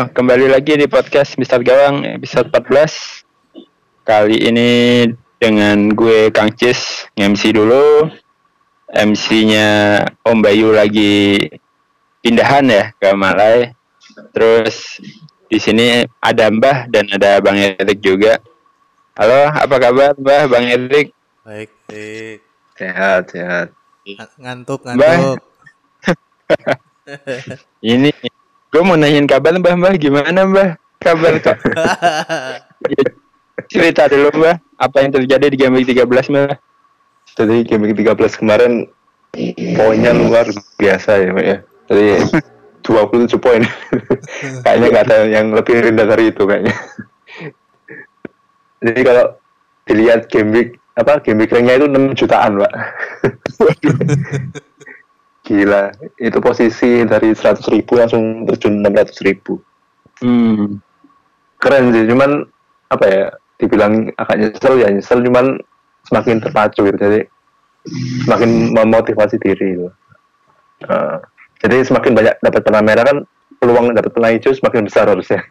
[0.00, 3.20] Kembali lagi di podcast Mister Gawang episode 14.
[4.08, 5.04] Kali ini
[5.36, 8.08] dengan gue Kang Cis, MC dulu.
[8.88, 11.36] MC-nya Om Bayu lagi
[12.24, 13.76] pindahan ya ke Malai.
[14.32, 15.04] Terus
[15.52, 18.40] di sini ada Mbah dan ada Bang Erik juga.
[19.20, 21.12] Halo, apa kabar Mbah, Bang Erik?
[21.44, 22.40] Baik, baik.
[22.80, 23.68] Sehat, sehat.
[24.08, 25.44] Ng- Ngantuk, ngantuk.
[27.84, 28.08] Ini
[28.70, 30.68] gue mau nanyain kabar Mbah, Mbah gimana Mbah?
[31.02, 31.58] Kabar kok?
[33.72, 36.54] Cerita dulu Mbah, apa yang terjadi di game week 13 Mbah?
[37.34, 38.86] Jadi game week 13 kemarin
[39.74, 40.46] poinnya luar
[40.78, 41.58] biasa ya, Pak ya.
[41.90, 42.06] Jadi
[42.86, 43.62] 27 poin.
[44.64, 46.74] kayaknya nggak ada yang lebih rendah dari itu kayaknya.
[48.80, 49.24] Jadi kalau
[49.90, 52.72] dilihat game week apa game week itu 6 jutaan, Pak.
[55.50, 55.90] Gila,
[56.22, 59.58] itu posisi dari 100 ribu langsung terjun 600 ribu.
[60.22, 60.78] Hmm.
[61.58, 62.46] Keren sih, cuman
[62.86, 65.58] apa ya, dibilang agak nyesel ya nyesel, cuman
[66.06, 67.26] semakin terpacu gitu, jadi
[68.30, 69.90] semakin memotivasi diri gitu.
[70.86, 71.18] Eh,
[71.66, 73.26] jadi semakin banyak dapat pernah merah kan
[73.58, 75.42] peluang dapat pernah hijau semakin besar harusnya.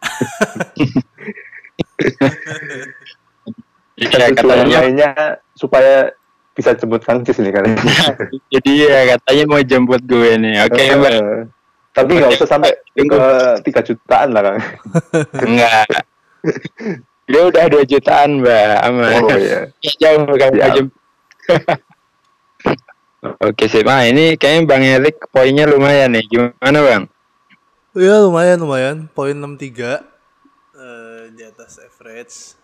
[4.00, 5.12] Tujuan katanya, lainnya
[5.52, 6.08] supaya
[6.60, 7.72] bisa jemput Sangcis nih kali.
[8.52, 10.68] jadi ya katanya mau jemput gue nih.
[10.68, 11.16] Oke Eh, Mbah,
[11.96, 13.20] Tapi nggak usah sampai ke
[13.64, 14.56] tiga jutaan lah kan.
[15.48, 15.88] enggak.
[17.30, 19.24] Dia udah 2 jutaan Mbah, aman.
[19.24, 19.72] Oh iya.
[19.80, 21.00] Ya, jauh kan jemput.
[23.20, 26.24] Oke sih, nah ini kayaknya Bang Erik poinnya lumayan nih.
[26.24, 27.04] Gimana Bang?
[27.92, 28.96] Iya lumayan, lumayan.
[29.12, 30.00] Poin 63
[30.72, 32.56] eh, di atas average.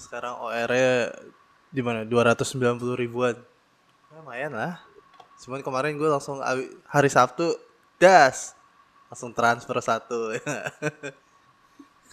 [0.00, 1.12] Sekarang OR-nya
[1.68, 2.04] di mana?
[2.04, 3.36] 290 ribuan.
[4.08, 4.80] Ya, lumayan lah.
[5.38, 6.40] Cuman kemarin gue langsung
[6.84, 7.54] hari Sabtu
[7.96, 8.56] das
[9.06, 10.32] langsung transfer satu.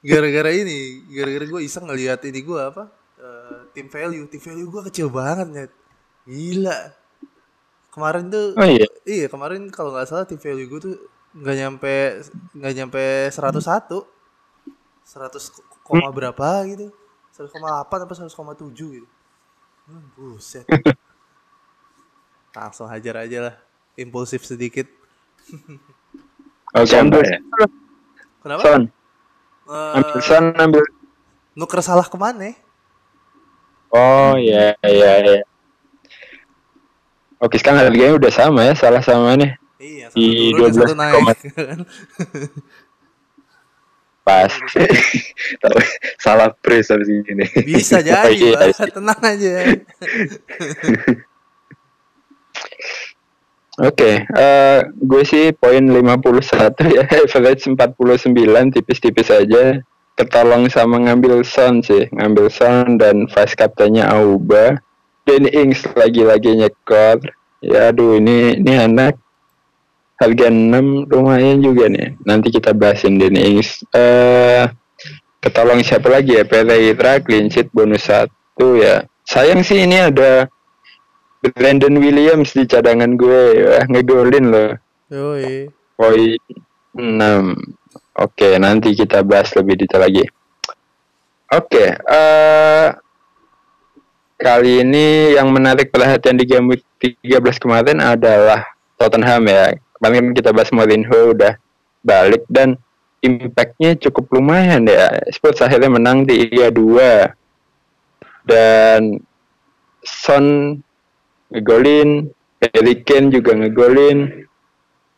[0.00, 2.88] Gara-gara ini, gara-gara gue iseng ngeliat ini gue apa?
[3.20, 5.70] eh, tim value, tim value gue kecil banget net.
[6.24, 6.78] Gila.
[7.90, 8.86] Kemarin tuh Oh iya.
[9.02, 10.96] Iya kemarin kalau nggak salah tim value gue tuh
[11.36, 11.94] nggak nyampe
[12.54, 14.06] nggak nyampe 101 100
[15.50, 16.94] ko- koma berapa gitu
[17.40, 18.28] 100,8 apa 100,7
[18.76, 19.08] gitu
[19.88, 20.66] hmm, buset
[22.56, 23.54] langsung hajar aja lah
[23.96, 24.84] impulsif sedikit
[26.70, 27.26] Oke, ambil
[28.44, 28.82] kenapa son.
[29.66, 30.84] Ambil Eh, son, ambil.
[31.58, 32.54] nuker salah ke mana
[33.90, 35.42] Oh iya, iya, iya.
[37.42, 39.50] Oke, sekarang harganya udah sama ya, salah sama nih.
[39.82, 40.94] iya Di satu turun dan satu 12,3.
[40.94, 41.38] naik
[44.20, 44.52] Pas.
[45.64, 45.78] Tahu
[46.20, 47.46] salah brace habis ini.
[47.64, 48.70] bisa jadi Iya.
[48.70, 48.92] Pak.
[48.94, 49.52] tenang aja
[53.80, 59.80] Oke, eh gue sih poin 51 ya, average 49 tipis-tipis aja.
[60.20, 64.76] Ketolong sama ngambil son sih, ngambil son dan vice captainnya Auba.
[65.24, 67.24] Danny Ings lagi-lagi nyekor.
[67.64, 69.16] Ya aduh ini ini anak
[70.20, 72.20] harga 6 lumayan juga nih.
[72.28, 73.80] Nanti kita bahasin Danny Ings.
[73.96, 74.68] Eh
[75.40, 76.44] ketolong siapa lagi ya?
[76.44, 79.08] Pereira clean sheet bonus satu ya.
[79.24, 80.52] Sayang sih ini ada
[81.40, 84.70] Brandon Williams di cadangan gue ya, ngegolin loh.
[85.08, 85.72] Yoi.
[85.96, 86.36] Poin
[86.92, 87.00] 6.
[88.20, 90.28] Oke, nanti kita bahas lebih detail lagi.
[91.50, 92.86] Oke, eh
[94.36, 98.68] kali ini yang menarik perhatian di game week 13 kemarin adalah
[99.00, 99.72] Tottenham ya.
[100.00, 101.60] Kemarin kan kita bahas Mourinho udah
[102.00, 102.80] balik dan
[103.20, 105.12] impactnya cukup lumayan ya.
[105.28, 107.36] Spurs akhirnya menang 3-2
[108.48, 109.20] dan
[110.00, 110.80] Son
[111.52, 112.32] ngegolin,
[112.64, 114.48] Harry Kane juga ngegolin.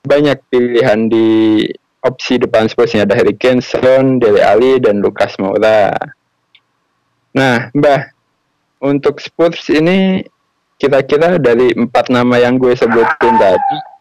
[0.03, 1.63] Banyak pilihan di
[2.03, 5.95] opsi depan Spursnya ada Harry Kane, Son, Dele Alli, dan Lucas Moura.
[7.39, 8.11] Nah, Mbah,
[8.83, 10.27] untuk Spurs ini
[10.75, 13.92] kira-kira dari empat nama yang gue sebutin tadi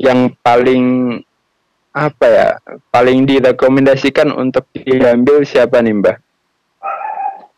[0.00, 1.18] yang paling
[1.94, 2.48] apa ya
[2.90, 6.16] paling direkomendasikan untuk diambil siapa nih mbak?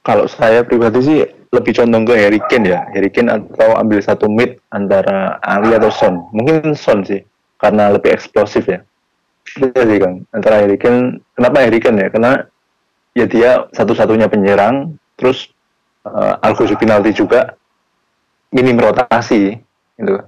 [0.04, 1.18] Kalau saya pribadi sih
[1.50, 5.90] lebih condong ke Harry Kane ya, Harry Kane atau ambil satu mid antara Ali atau
[5.90, 6.30] Son.
[6.30, 7.24] Mungkin Son sih,
[7.58, 8.84] karena lebih eksplosif ya.
[9.56, 11.18] Itu sih kan, antara Harry Kane.
[11.34, 12.08] Kenapa Harry Kane ya?
[12.12, 12.32] Karena
[13.16, 15.50] ya dia satu-satunya penyerang, terus
[16.06, 17.56] uh, Algo penalti juga
[18.52, 19.58] minim rotasi
[19.98, 20.22] gitu.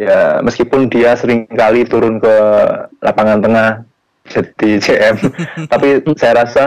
[0.00, 2.34] Ya meskipun dia sering kali turun ke
[3.04, 3.68] lapangan tengah
[4.32, 5.16] jadi CM,
[5.68, 6.64] tapi saya rasa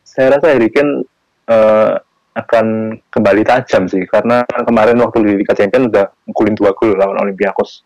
[0.00, 1.04] saya rasa Harry Kane
[1.52, 2.00] uh,
[2.32, 7.20] akan kembali tajam sih karena kemarin waktu di Liga Champions udah mukulin dua gol lawan
[7.28, 7.84] Olympiakos.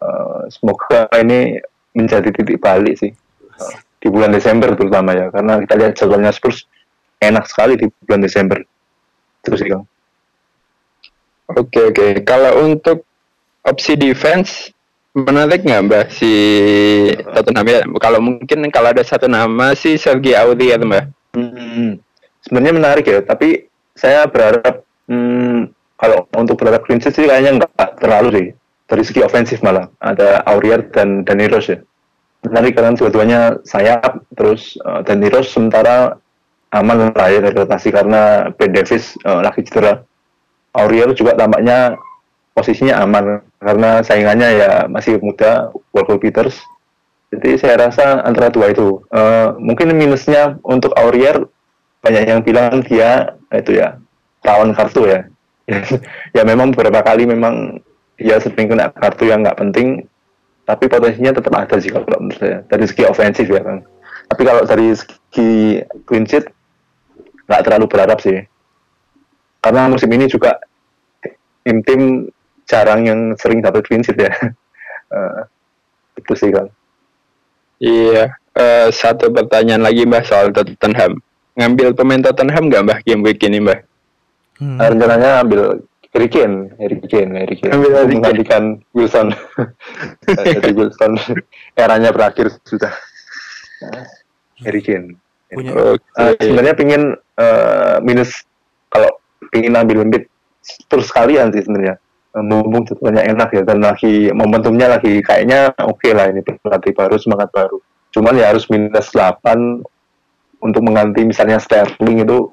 [0.00, 1.60] Uh, semoga ini
[1.92, 3.12] menjadi titik balik sih
[3.60, 6.64] uh, di bulan Desember terutama ya karena kita lihat jadwalnya Spurs
[7.20, 8.64] enak sekali di bulan Desember.
[9.44, 9.84] Terus sih Kang.
[11.52, 12.24] Oke oke.
[12.24, 13.04] Kalau untuk
[13.64, 14.70] opsi defense
[15.14, 16.32] menarik nggak mbak si
[17.22, 17.80] Tottenham ya?
[18.02, 21.06] Kalau mungkin kalau ada satu nama si Sergi Aurier mbak.
[21.34, 21.98] Hmm,
[22.46, 28.02] sebenarnya menarik ya, tapi saya berharap hmm, kalau untuk berharap clean sheet sih kayaknya nggak
[28.02, 28.48] terlalu sih.
[28.84, 29.88] Dari segi ofensif malah.
[30.02, 31.78] Ada Aurier dan Danny Rose ya.
[32.44, 36.20] Menarik karena dua-duanya sayap terus uh, Danny Rose sementara
[36.74, 40.04] aman lah ya dari rotasi karena Ben Davis uh, lagi cedera.
[40.74, 41.94] Aurier juga tampaknya
[42.54, 43.42] posisinya aman.
[43.60, 46.56] Karena saingannya ya masih muda Walker Peters.
[47.34, 49.02] Jadi saya rasa antara dua itu.
[49.10, 51.44] Uh, mungkin minusnya untuk Aurier
[52.00, 53.98] banyak yang bilang dia itu ya
[54.46, 55.20] rawan kartu ya.
[56.36, 57.80] Ya memang beberapa kali memang
[58.20, 60.04] dia sering kena kartu yang nggak penting
[60.68, 63.84] tapi potensinya tetap ada sih kalau menurut saya dari segi ofensif ya kan
[64.28, 66.48] tapi kalau dari segi clean sheet
[67.48, 68.44] nggak terlalu berharap sih.
[69.60, 70.60] Karena musim ini juga
[71.64, 72.28] tim-tim
[72.64, 74.32] jarang yang sering dapat clean sheet ya
[75.12, 75.44] uh,
[76.20, 76.66] itu sih kan
[77.82, 81.20] iya uh, satu pertanyaan lagi mbak soal Tottenham
[81.54, 83.78] ngambil pemain Tottenham nggak mbah game week ini mbah?
[84.58, 84.78] Hmm.
[84.78, 85.82] Nah, rencananya ambil
[86.14, 87.72] Harry Kane, Harry Kane, Harry Kane.
[87.74, 88.62] Ambil Harry menggantikan
[88.94, 89.34] Wilson.
[90.46, 91.18] Jadi Wilson
[91.74, 92.94] eranya berakhir sudah.
[94.62, 95.18] Harry Kane.
[95.50, 95.70] Punya.
[95.74, 97.02] Uh, sebenarnya pingin
[97.38, 98.46] uh, minus
[98.90, 99.10] kalau
[99.50, 100.26] pingin ambil mid
[100.88, 102.00] terus sekalian sih sebenarnya
[102.42, 107.14] mumpung jadwalnya enak ya dan lagi momentumnya lagi kayaknya oke okay lah ini pelatih baru
[107.14, 107.78] semangat baru
[108.10, 109.38] cuman ya harus minus 8
[110.64, 112.48] untuk mengganti misalnya Sterling itu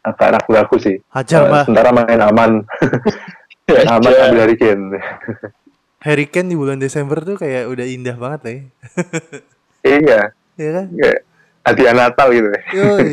[0.00, 0.96] agak ragu-ragu sih.
[1.12, 2.64] Hajar, uh, Sementara main aman.
[3.94, 4.96] aman ambil Harry Kane.
[6.00, 8.52] Harry Kane di bulan Desember tuh kayak udah indah banget ya.
[10.00, 10.20] iya.
[10.56, 10.86] Iya kan?
[10.96, 11.20] Kayak
[11.68, 12.48] hadiah Natal gitu.
[12.72, 13.12] Yoi.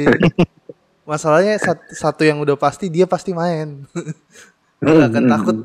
[1.11, 3.87] Masalahnya satu, satu yang udah pasti dia pasti main.
[4.79, 5.57] Gue gak akan takut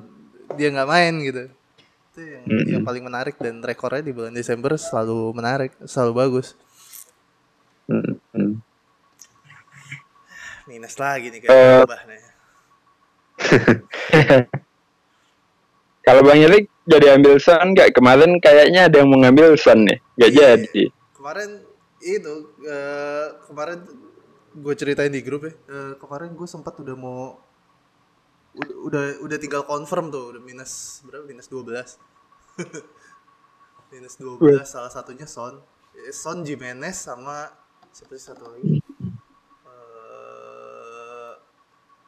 [0.59, 1.43] dia nggak main gitu.
[2.13, 2.71] Itu yang, mm -hmm.
[2.77, 6.57] yang paling menarik dan rekornya di bulan Desember selalu menarik, selalu bagus.
[7.89, 8.73] Mm -hmm
[10.73, 11.85] minus lagi nih kayak uh,
[16.03, 20.03] Kalau Bang Yelik jadi ambil Son nggak kemarin kayaknya ada yang mau ngambil Son nih,
[20.19, 20.91] nggak yeah, jadi.
[21.15, 21.51] Kemarin
[22.03, 22.35] itu
[22.67, 23.79] uh, kemarin
[24.59, 25.55] gue ceritain di grup ya.
[25.71, 27.39] Uh, kemarin gue sempat udah mau
[28.61, 31.97] udah, udah tinggal confirm tuh udah minus berapa minus 12
[33.93, 35.61] minus 12 salah satunya Son
[36.13, 37.49] Son Jimenez sama
[37.93, 38.81] siapa satu lagi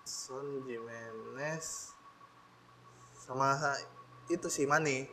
[0.05, 1.95] Son Jimenez
[3.13, 3.57] sama
[4.29, 5.09] itu si Mane.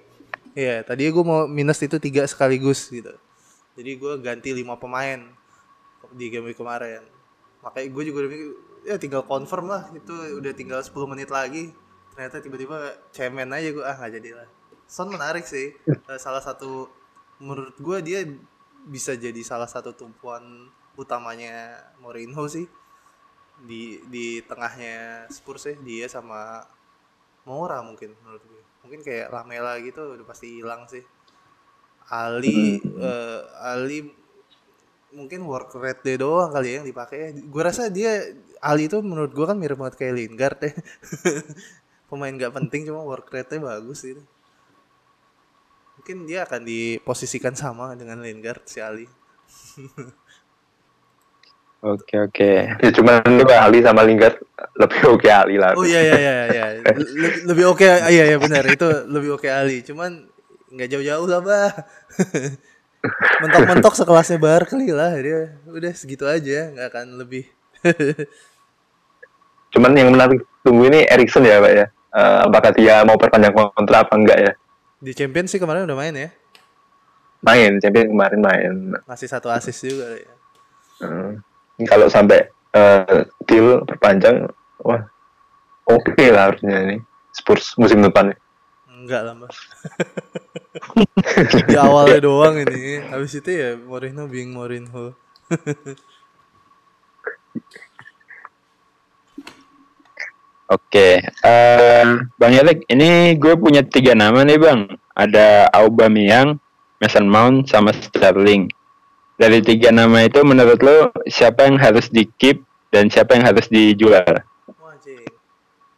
[0.51, 3.15] Iya, yeah, tadi gue mau minus itu tiga sekaligus gitu.
[3.79, 5.19] Jadi gue ganti lima pemain
[6.11, 7.03] di game kemarin.
[7.63, 8.31] Makanya gue juga udah
[8.81, 11.73] ya tinggal confirm lah itu udah tinggal 10 menit lagi.
[12.11, 12.77] Ternyata tiba-tiba
[13.15, 14.47] cemen aja gue ah nggak jadi lah.
[14.85, 15.73] Son menarik sih.
[16.11, 16.91] Eh, salah satu
[17.39, 18.19] menurut gue dia
[18.85, 20.67] bisa jadi salah satu tumpuan
[20.99, 22.67] utamanya Mourinho sih
[23.61, 26.65] di di tengahnya Spurs ya dia sama
[27.45, 31.05] Mora mungkin menurut gue mungkin kayak Lamela gitu udah pasti hilang sih
[32.09, 34.09] Ali uh, Ali
[35.11, 38.31] mungkin work rate dia doang kali ya yang dipakai gue rasa dia
[38.63, 40.71] Ali itu menurut gue kan mirip banget kayak Lingard ya
[42.09, 44.23] pemain gak penting cuma work rate-nya bagus gitu
[45.99, 49.05] mungkin dia akan diposisikan sama dengan Lingard si Ali
[51.81, 52.77] Oke oke.
[52.77, 53.25] Ya cuman.
[53.57, 54.37] Ali sama Lingard
[54.77, 55.73] lebih oke Ali lah.
[55.73, 56.65] Oh iya iya iya iya.
[56.93, 59.81] lebih, lebih oke iya iya benar itu lebih oke Ali.
[59.81, 60.29] Cuman
[60.69, 61.73] nggak jauh-jauh lah bah.
[63.41, 65.57] Mentok-mentok sekelasnya Barkley lah dia.
[65.65, 67.49] Udah segitu aja nggak akan lebih.
[69.73, 71.85] cuman yang menarik tunggu ini Erikson ya pak ya.
[72.11, 74.51] eh, apakah dia mau perpanjang kontrak apa enggak ya.
[75.01, 76.29] Di Champion sih kemarin udah main ya.
[77.41, 78.73] Main, champion kemarin main.
[79.09, 80.33] Ngasih satu assist juga ya.
[81.01, 81.41] Hmm.
[81.89, 82.45] Kalau sampai
[82.77, 84.45] eh, deal perpanjang,
[84.85, 85.01] wah
[85.89, 86.97] oke lah harusnya ini
[87.33, 88.37] Spurs musim depan.
[89.01, 89.51] Enggak lah, Mbak.
[91.73, 93.01] Di awalnya doang ini.
[93.01, 95.17] Habis itu ya Mourinho being Mourinho.
[100.71, 102.05] Oke, eh
[102.39, 104.87] Bang Elik, ini gue punya tiga nama nih Bang.
[105.11, 106.55] Ada Aubameyang,
[107.03, 108.71] Mason Mount, sama Sterling.
[109.35, 113.67] Dari tiga nama itu menurut lo siapa yang harus di keep dan siapa yang harus
[113.67, 114.45] dijual?
[114.79, 115.27] Wah, cing.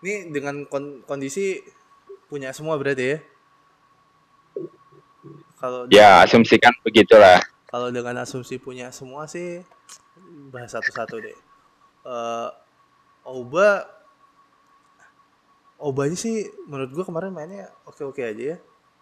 [0.01, 1.61] Ini dengan kon- kondisi
[2.33, 3.17] punya semua berarti ya.
[5.61, 7.37] Kalau Ya, asumsikan begitulah.
[7.69, 9.61] kalau dengan asumsi punya semua sih
[10.49, 11.37] bahas satu-satu deh.
[12.03, 12.49] Eh
[13.23, 13.87] Oba
[15.77, 18.57] Obanya sih menurut gua kemarin mainnya oke-oke aja ya.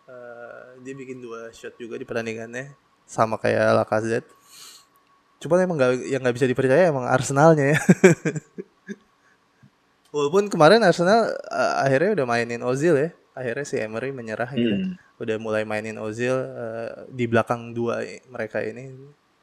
[0.09, 2.73] Eh, dia bikin dua shot juga di pertandingannya
[3.05, 4.29] sama kayak Lacazette.
[5.37, 7.79] Cuma emang nggak yang nggak bisa dipercaya emang Arsenalnya ya.
[10.15, 13.09] Walaupun kemarin Arsenal eh, akhirnya udah mainin Ozil ya.
[13.31, 14.75] Akhirnya si Emery menyerah gitu.
[14.75, 14.93] Hmm.
[15.21, 18.91] Udah mulai mainin Ozil eh, di belakang dua mereka ini.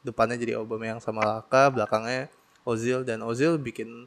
[0.05, 2.29] Depannya jadi Aubameyang sama Laka, belakangnya
[2.63, 4.05] Ozil dan Ozil bikin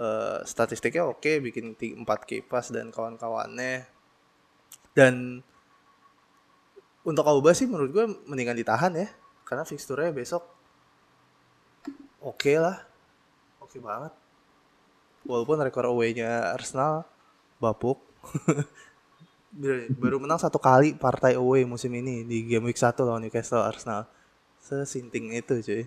[0.00, 3.84] eh, statistiknya oke, bikin 4 kipas dan kawan-kawannya.
[4.92, 5.44] Dan
[7.02, 9.08] untuk Auba sih menurut gue mendingan ditahan ya.
[9.42, 10.46] Karena fixturenya besok
[12.22, 12.80] oke lah.
[13.60, 14.14] Oke banget.
[15.26, 17.04] Walaupun rekor away-nya Arsenal
[17.58, 18.00] bapuk.
[19.52, 23.60] Baru- Baru menang satu kali partai away musim ini di game week 1 lawan Newcastle
[23.60, 24.08] Arsenal.
[24.56, 25.84] Sesinting itu cuy.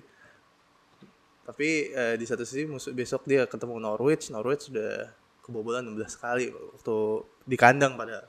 [1.45, 4.29] Tapi eh, di satu sisi musuh besok dia ketemu Norwich.
[4.29, 5.10] Norwich sudah
[5.41, 6.98] kebobolan 16 kali waktu
[7.45, 8.25] di kandang pada.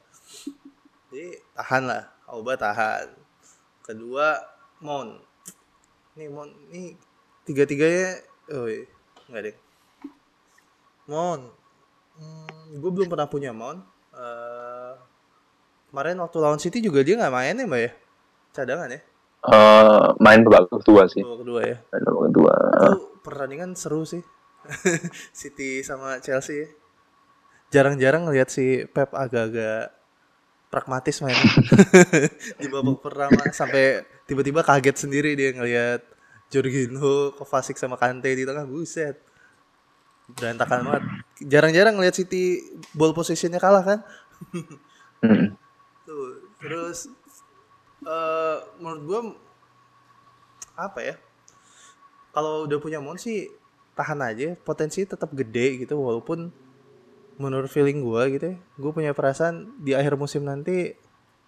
[1.12, 3.09] Jadi tahan lah, Auba tahan.
[3.85, 4.37] Kedua
[4.81, 5.21] Mon.
[6.16, 6.97] Nih Mon, nih
[7.45, 8.21] tiga-tiganya,
[8.52, 8.69] oh
[9.28, 9.57] nggak deh.
[11.07, 11.40] Mon,
[12.16, 13.81] hmm, gue belum pernah punya Mon.
[14.12, 14.75] Eh,
[15.90, 17.90] kemarin waktu lawan City juga dia nggak main ya mbak ya?
[18.52, 19.00] Cadangan ya?
[19.47, 21.23] Eh, main babak kedua sih.
[21.23, 21.76] Babak kedua ya?
[21.93, 22.55] Main babak kedua.
[22.57, 24.23] Itu pertandingan seru sih.
[25.40, 26.69] City sama Chelsea ya.
[27.71, 29.95] Jarang-jarang ngeliat si Pep agak-agak
[30.66, 31.38] pragmatis main
[32.61, 36.02] di babak pertama sampai tiba-tiba kaget sendiri dia ngeliat
[36.50, 39.19] Jorginho, Kovacic sama Kante di tengah buset
[40.26, 41.02] berantakan banget
[41.38, 42.59] jarang-jarang ngeliat City
[42.99, 44.00] ball positionnya kalah kan
[45.25, 45.57] Hmm.
[46.61, 47.09] Terus
[48.07, 49.21] eh menurut gua
[50.77, 51.15] apa ya?
[52.37, 53.49] Kalau udah punya Mon sih
[53.97, 56.53] tahan aja, potensi tetap gede gitu walaupun
[57.41, 60.97] menurut feeling gua gitu ya, gua punya perasaan di akhir musim nanti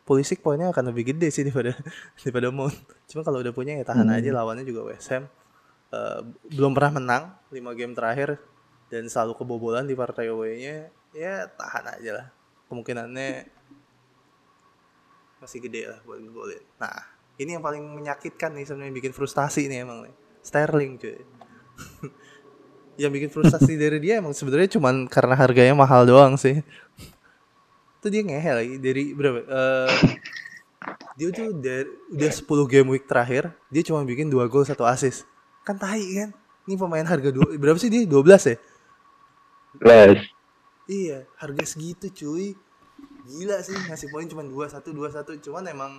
[0.08, 1.76] Pulisic poinnya akan lebih gede sih daripada
[2.16, 2.72] daripada Mon.
[3.04, 5.28] Cuma kalau udah punya ya tahan aja lawannya juga West Ham.
[5.88, 6.20] Eh,
[6.52, 8.40] belum pernah menang 5 game terakhir
[8.92, 12.26] dan selalu kebobolan di partai away-nya ya tahan aja lah
[12.68, 13.48] kemungkinannya
[15.38, 16.62] masih gede lah buat ngegolin.
[16.78, 16.98] Nah,
[17.38, 20.14] ini yang paling menyakitkan nih sebenarnya bikin frustasi nih emang nih.
[20.42, 21.18] Sterling cuy.
[23.02, 26.58] yang bikin frustasi dari dia emang sebenarnya cuman karena harganya mahal doang sih.
[28.02, 29.40] Itu dia ngehe lagi dari berapa?
[29.42, 30.18] eh
[31.18, 35.26] dia tuh dari udah 10 game week terakhir dia cuma bikin 2 gol 1 assist.
[35.66, 36.30] Kan tai kan?
[36.68, 38.04] Ini pemain harga dua, berapa sih dia?
[38.04, 38.56] 12 ya?
[39.80, 40.20] Les.
[40.84, 42.52] Iya, harga segitu cuy.
[43.28, 45.92] Gila sih ngasih poin cuma 21 21 cuman emang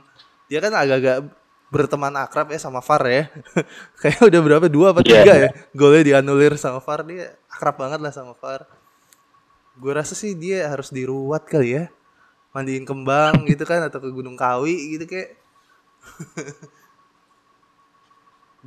[0.50, 1.30] dia kan agak-agak
[1.70, 3.24] berteman akrab ya sama VAR ya.
[4.02, 5.22] Kayak udah berapa dua apa Iya.
[5.22, 8.66] tiga ya golnya dianulir sama VAR dia akrab banget lah sama VAR.
[9.78, 11.86] Gue rasa sih dia harus diruat kali ya.
[12.50, 15.38] Mandiin kembang gitu kan atau ke Gunung Kawi gitu kayak.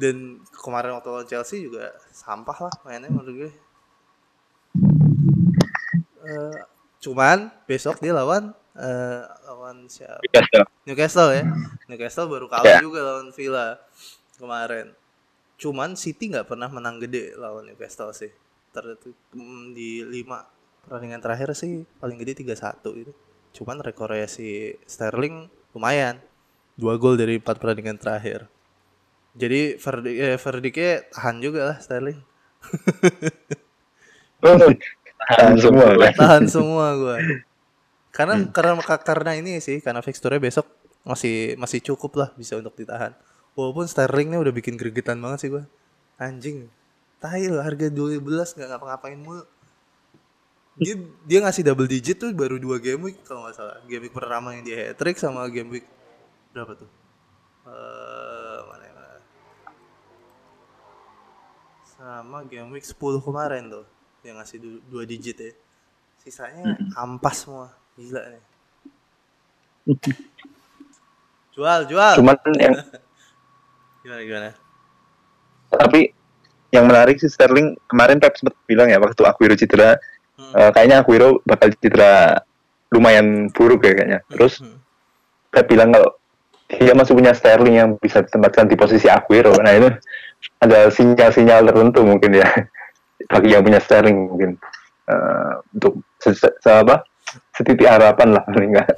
[0.00, 3.50] Dan kemarin waktu lawan Chelsea juga sampah lah mainnya menurut gue.
[6.22, 6.56] Eh,
[7.02, 10.22] cuman besok dia lawan eh, lawan siapa?
[10.22, 10.64] Newcastle.
[10.86, 11.44] Newcastle ya.
[11.90, 12.78] Newcastle baru kalah Ya.
[12.80, 13.76] juga lawan Villa
[14.38, 14.94] kemarin.
[15.58, 18.30] Cuman City nggak pernah menang gede lawan Newcastle sih.
[18.72, 18.96] Ter
[19.34, 23.12] mm, di 5 pertandingan terakhir sih paling gede 3-1 gitu.
[23.52, 26.22] Cuman rekornya si Sterling lumayan.
[26.78, 28.48] Dua gol dari 4 pertandingan terakhir.
[29.36, 32.20] Jadi verdi eh, verdiknya tahan juga lah Sterling.
[35.32, 36.12] Tahan semua lah.
[36.12, 37.16] tahan semua gua.
[38.16, 40.68] Karena karena karena ini sih karena fixture besok
[41.00, 43.16] masih masih cukup lah bisa untuk ditahan.
[43.56, 45.64] Walaupun Sterling nih udah bikin gregetan banget sih gua.
[46.20, 46.68] Anjing
[47.24, 49.48] tai lo harga 12 nggak ngapa-ngapain mulu.
[50.76, 53.80] Dia dia ngasih double digit tuh baru dua game week kalau nggak salah.
[53.88, 55.88] Game week pertama yang dia hat trick sama game week
[56.52, 56.90] berapa tuh?
[57.64, 59.18] Eh mana ya, mana?
[61.88, 63.88] Sama game week 10 kemarin tuh
[64.22, 65.52] yang ngasih du- dua digit ya
[66.22, 68.42] sisanya ampas semua gila nih
[71.54, 72.74] jual jual Cuman yang
[74.02, 74.50] gimana gimana
[75.72, 76.12] tapi
[76.72, 79.96] yang menarik sih Sterling kemarin Pep sempat bilang ya waktu Aguero cedera
[80.32, 80.48] Hmm.
[80.56, 82.40] eh, kayaknya Aguero bakal cedera
[82.88, 84.20] lumayan buruk ya kayaknya.
[84.32, 84.80] Terus Hmm.
[85.52, 86.16] Pep bilang kalau
[86.72, 89.52] dia masih punya Sterling yang bisa ditempatkan di posisi Aguero.
[89.60, 89.92] Nah itu
[90.56, 92.48] ada sinyal-sinyal tertentu mungkin ya
[93.28, 94.50] bagi yang punya Sterling mungkin.
[95.02, 97.02] Eh, untuk se se- se- apa?
[97.52, 98.90] Setitik harapan lah paling nggak.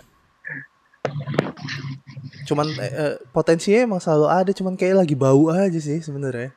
[2.45, 6.53] cuman eh, eh, potensinya emang selalu ada cuman kayak lagi bau aja sih sebenarnya.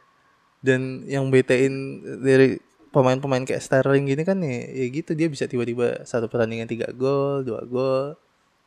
[0.59, 2.59] Dan yang betein dari
[2.91, 7.43] pemain-pemain kayak Sterling gini kan ya, ya gitu dia bisa tiba-tiba satu pertandingan tiga gol
[7.47, 8.19] dua gol.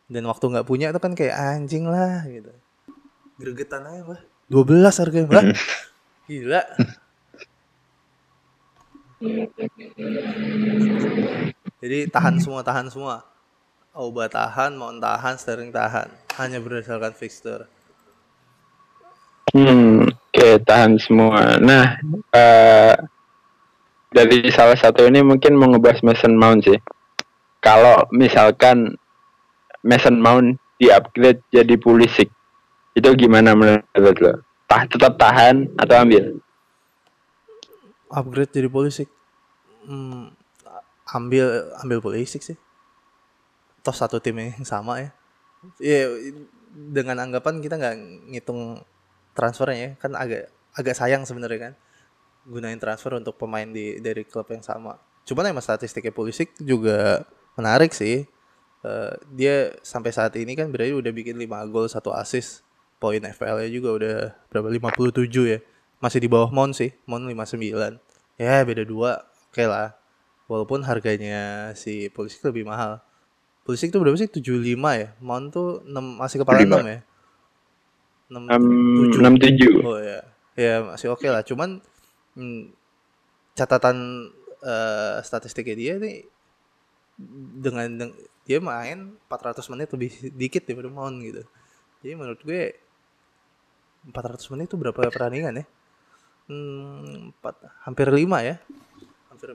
[0.09, 2.51] Dan waktu nggak punya tuh kan kayak anjing lah gitu.
[3.41, 5.45] Gregetan aja lah 12 harganya lah
[6.27, 6.63] gila
[11.81, 13.31] jadi tahan semua tahan semua
[13.91, 16.07] Oba tahan, mau tahan, Sterling tahan.
[16.39, 17.67] Hanya berdasarkan fixture.
[19.51, 21.59] Hmm, oke tahan semua.
[21.59, 21.99] Nah,
[22.31, 22.95] eh,
[24.15, 26.79] dari salah satu ini mungkin mau ngebahas Mason Mount sih.
[27.59, 28.95] Kalau misalkan
[29.83, 32.31] Mason Mount di-upgrade jadi Pulisic,
[32.95, 34.39] itu gimana menurut lo?
[34.71, 36.39] Tah, tetap tahan atau ambil?
[38.11, 39.07] Upgrade jadi polisi.
[39.87, 40.35] Hmm,
[41.15, 42.59] ambil ambil polisi sih.
[43.81, 45.11] Toh satu tim yang sama ya.
[45.81, 46.11] Ya
[46.71, 47.97] dengan anggapan kita nggak
[48.35, 48.83] ngitung
[49.35, 51.75] transfernya ya, kan agak agak sayang sebenarnya kan
[52.47, 54.97] gunain transfer untuk pemain di dari klub yang sama.
[55.29, 57.23] Cuman emang statistiknya Pulisic juga
[57.55, 58.25] menarik sih.
[58.81, 62.65] Eh, dia sampai saat ini kan berarti udah bikin 5 gol, 1 assist.
[63.01, 64.17] Poin FPL-nya juga udah
[64.53, 65.59] berapa 57 ya.
[66.01, 68.01] Masih di bawah Mount sih, Mount 59.
[68.41, 69.11] Ya beda dua,
[69.51, 69.89] oke lah.
[70.51, 72.93] Walaupun harganya si Pulisic lebih mahal.
[73.67, 74.31] Pulisic tuh berapa sih?
[74.31, 75.09] 75 ya.
[75.29, 77.01] Mount tuh 6, masih kepala 6 ya.
[78.31, 78.45] 6,
[79.21, 79.75] Enam tujuh.
[79.87, 80.21] Oh ya,
[80.55, 81.43] ya masih oke lah.
[81.47, 81.83] Cuman
[82.39, 82.63] hmm,
[83.59, 83.97] catatan
[84.65, 86.17] eh, statistiknya dia nih
[87.65, 88.99] dengan, deng- dia main
[89.29, 91.43] 400 menit lebih dikit daripada Mount gitu.
[92.03, 92.63] Jadi menurut gue
[94.09, 95.65] 400 menit itu berapa pertandingan ya?
[96.51, 98.59] Hmm, empat, hampir 5 ya.
[99.31, 99.55] Hampir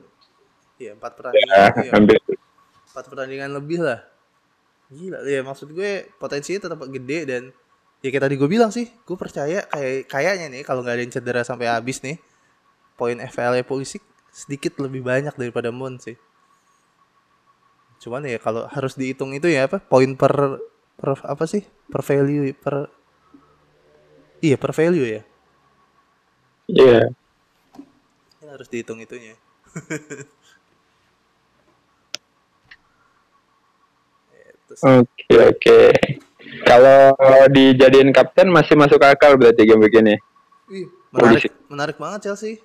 [0.75, 1.55] Iya, 4 pertandingan.
[1.55, 2.19] Ya, iya, ambil.
[2.95, 3.99] empat pertandingan lebih lah
[4.93, 7.43] gila ya maksud gue potensinya tetap gede dan
[8.05, 11.13] ya kayak tadi gue bilang sih gue percaya kayak kayaknya nih kalau nggak ada yang
[11.13, 12.21] cedera sampai habis nih
[12.93, 13.97] poin FPL nya polisi
[14.29, 16.13] sedikit lebih banyak daripada Moon sih
[18.05, 20.61] cuman ya kalau harus dihitung itu ya apa poin per
[20.95, 22.87] per apa sih per value per
[24.45, 25.21] iya per value ya
[26.65, 27.13] Iya.
[28.41, 29.37] Kan harus dihitung itunya
[34.65, 34.85] Itu sih.
[34.85, 35.79] Oke oke.
[36.65, 37.13] Kalau
[37.51, 40.15] dijadiin kapten masih masuk akal berarti game begini.
[40.71, 41.53] Ih, menarik, Pulisic.
[41.69, 42.61] menarik banget Chelsea.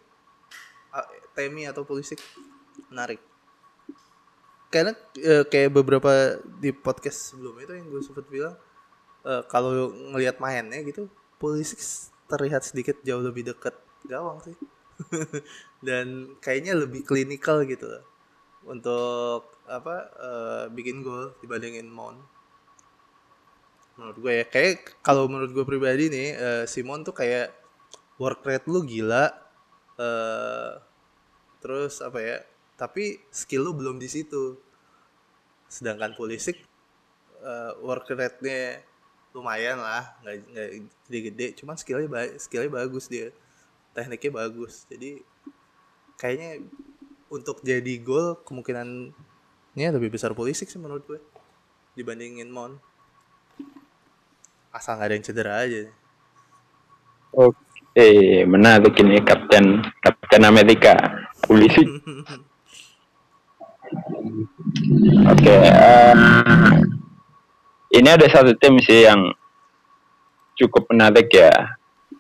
[1.37, 2.21] Temi atau Pulisic
[2.91, 3.21] menarik.
[4.71, 8.55] Karena eh, kayak beberapa di podcast sebelumnya itu yang gue sempat bilang
[9.27, 11.11] eh, kalau ngelihat mainnya gitu,
[11.41, 11.81] Pulisic
[12.31, 13.75] terlihat sedikit jauh lebih dekat
[14.09, 14.57] gawang sih.
[15.87, 17.89] Dan kayaknya lebih klinikal gitu.
[17.89, 18.05] Loh.
[18.61, 22.21] untuk apa eh, bikin gol dibandingin Mount
[24.01, 24.45] menurut gue ya.
[24.49, 27.53] Kayak kalau menurut gue pribadi nih eh, Simon tuh kayak
[28.21, 29.33] work rate lu gila
[30.01, 30.73] eh
[31.61, 32.37] terus apa ya
[32.81, 34.57] tapi skill lu belum di situ.
[35.69, 36.61] Sedangkan Pulisic
[37.41, 38.85] eh, work rate-nya
[39.37, 40.17] lumayan lah.
[40.25, 40.37] Nggak
[41.09, 43.33] gede-gede cuman skillnya ba skillnya bagus dia
[43.97, 44.87] tekniknya bagus.
[44.91, 45.23] Jadi
[46.21, 46.65] kayaknya
[47.31, 51.21] untuk jadi gol kemungkinannya lebih besar Pulisic sih menurut gue
[51.95, 52.79] dibandingin Mount
[54.71, 55.91] asal nggak ada yang cedera aja.
[57.35, 58.11] Oke,
[58.47, 59.83] menarik ini kapten.
[60.03, 60.95] Kapten Amerika,
[61.43, 61.83] polisi.
[65.31, 66.15] Oke, eh,
[67.99, 69.35] ini ada satu tim sih yang
[70.55, 71.51] cukup menarik ya,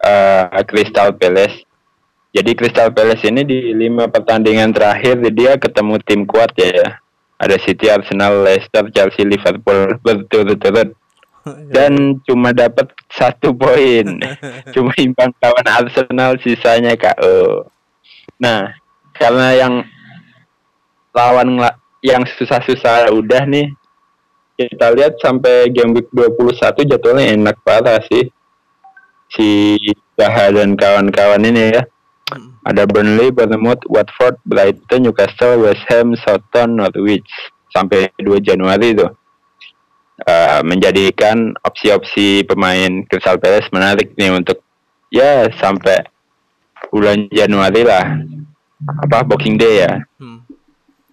[0.05, 1.65] eh, Crystal Palace.
[2.31, 7.01] Jadi Crystal Palace ini di lima pertandingan terakhir dia ketemu tim kuat ya.
[7.41, 10.93] Ada City, Arsenal, Leicester, Chelsea, Liverpool berturut-turut
[11.75, 14.21] dan cuma dapat satu poin.
[14.77, 17.65] cuma imbang lawan Arsenal, sisanya KO.
[18.37, 18.77] Nah,
[19.17, 19.75] karena yang
[21.17, 21.59] lawan
[22.01, 23.69] yang susah-susah udah nih
[24.57, 28.29] kita lihat sampai game week 21 jadwalnya enak parah sih
[29.31, 29.79] si
[30.19, 31.85] Zaha dan kawan-kawan ini ya
[32.31, 32.55] Hmm.
[32.62, 37.27] ada Burnley, Bournemouth, Watford, Brighton, Newcastle, West Ham, Southampton, Norwich
[37.75, 39.09] sampai 2 Januari itu
[40.21, 44.61] Eh, menjadikan opsi-opsi pemain Crystal Palace menarik nih untuk
[45.09, 46.05] ya sampai
[46.93, 48.21] bulan Januari lah
[49.01, 50.45] apa Boxing Day ya Hmm.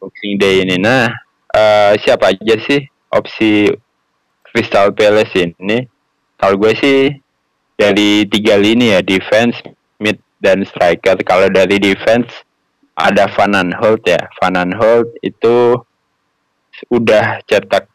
[0.03, 0.75] Boxing Day ini.
[0.75, 1.07] Nah,
[1.49, 3.71] eh, siapa aja sih opsi
[4.51, 5.87] Crystal Palace ini?
[6.35, 7.07] Kalau gue sih
[7.77, 9.61] dari tiga lini ya, defense,
[10.01, 11.15] mid, dan striker.
[11.21, 12.29] Kalau dari defense
[12.97, 14.17] ada Van Aanholt ya.
[14.41, 15.77] Van Aanholt itu
[16.89, 17.85] udah cetak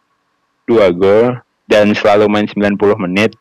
[0.67, 2.79] dua gol dan selalu main 90
[3.11, 3.35] menit.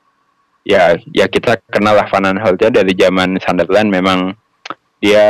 [0.62, 4.34] Ya, ya kita kenal lah Van Aanholt ya dari zaman Sunderland memang
[5.02, 5.26] dia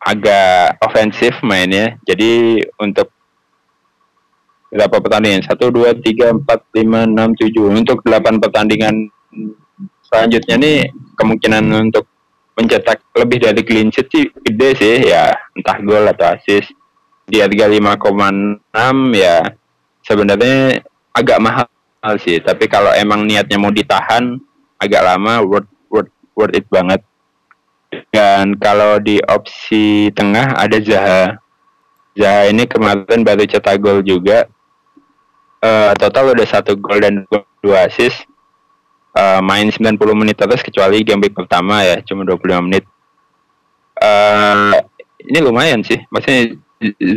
[0.00, 1.96] agak ofensif mainnya.
[2.04, 3.08] Jadi untuk
[4.72, 5.44] berapa pertandingan?
[5.44, 7.68] Satu, dua, tiga, empat, lima, enam, tujuh.
[7.68, 9.12] Untuk delapan pertandingan
[10.12, 10.78] selanjutnya nih
[11.16, 12.04] kemungkinan untuk
[12.52, 16.68] mencetak lebih dari clean sheet sih gede sih ya entah gol atau assist
[17.24, 18.60] di harga 5,6
[19.16, 19.40] ya
[20.04, 20.84] sebenarnya
[21.16, 24.36] agak mahal sih tapi kalau emang niatnya mau ditahan
[24.76, 27.00] agak lama worth worth worth it banget
[28.12, 31.36] dan kalau di opsi tengah ada Zaha.
[32.16, 34.48] Zaha ini kemarin baru cetak gol juga.
[35.62, 37.28] Eh, total udah satu gol dan
[37.60, 38.24] dua assist.
[39.12, 42.84] Eh, main 90 menit terus kecuali game week pertama ya, cuma 25 menit.
[44.00, 44.72] Eh,
[45.28, 46.56] ini lumayan sih, maksudnya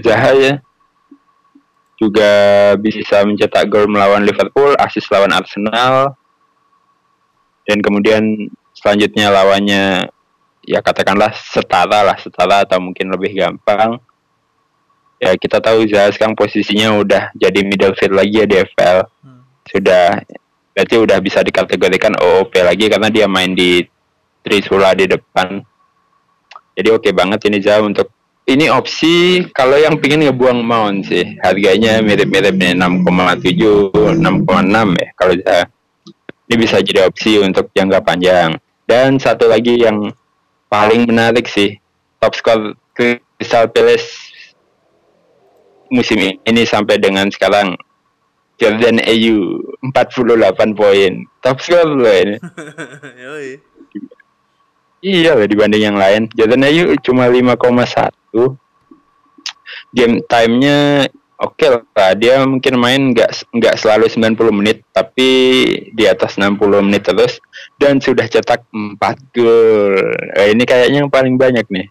[0.04, 0.54] Zaha ya
[1.96, 2.32] juga
[2.76, 6.20] bisa mencetak gol melawan Liverpool, assist lawan Arsenal,
[7.64, 10.12] dan kemudian selanjutnya lawannya
[10.68, 14.02] ya katakanlah setara lah setara atau mungkin lebih gampang
[15.22, 19.42] ya kita tahu Zaha sekarang posisinya udah jadi middlefield lagi ya di FPL Hmm.
[19.66, 20.22] sudah
[20.76, 23.88] berarti udah bisa dikategorikan OOP lagi karena dia main di
[24.44, 25.64] Trisula di depan.
[26.76, 28.12] Jadi oke banget ini Zaha untuk
[28.46, 31.40] ini opsi kalau yang pingin ngebuang Mount sih.
[31.40, 35.34] Harganya mirip-mirip nih 6,7 6,6 ya kalau
[36.46, 38.60] ini bisa jadi opsi untuk jangka panjang.
[38.86, 40.14] Dan satu lagi yang
[40.70, 41.80] paling menarik sih
[42.20, 42.60] top skor
[42.94, 44.30] Crystal Palace
[45.90, 47.80] musim ini sampai dengan sekarang
[48.56, 51.14] Jordan Ayew 48 poin.
[51.44, 52.38] Top skor loh ini.
[55.06, 56.26] Iya loh dibanding yang lain.
[56.34, 57.62] Jordan Ayew cuma 5,1
[59.94, 61.06] game time-nya
[61.38, 62.18] oke lah.
[62.18, 65.30] Dia mungkin main nggak nggak selalu 90 menit tapi
[65.94, 67.38] di atas 60 menit terus
[67.78, 68.98] dan sudah cetak 4
[69.30, 69.94] gol.
[70.42, 71.86] Eh, ini kayaknya yang paling banyak nih.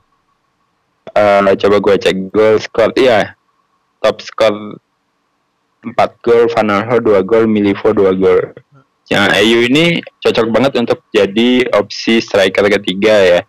[1.14, 2.34] Eh, coba gue cek.
[2.34, 3.38] Gol skor iya.
[4.02, 4.82] Top skor
[5.84, 8.40] 4 gol Van Aanholt 2 gol Milivo 2 gol
[9.04, 13.40] Ya, Ayu ini cocok banget untuk jadi opsi striker ketiga ya.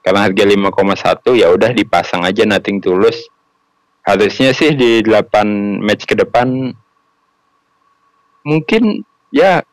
[0.00, 3.28] Karena harga 5,1 ya udah dipasang aja nothing tulus.
[4.00, 6.72] Harusnya sih di 8 match ke depan
[8.44, 9.64] mungkin ya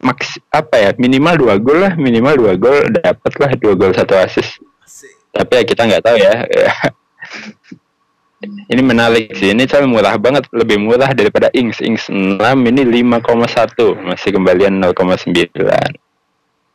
[0.00, 4.12] maks apa ya minimal 2 gol lah minimal 2 gol dapat lah 2 gol satu
[4.16, 5.12] assist Asik.
[5.32, 6.34] tapi ya kita nggak tahu ya
[8.70, 9.50] ini menarik sih.
[9.50, 15.34] Ini saya murah banget lebih murah daripada Ings Ings 6 ini 5,1 masih kembalian 0,9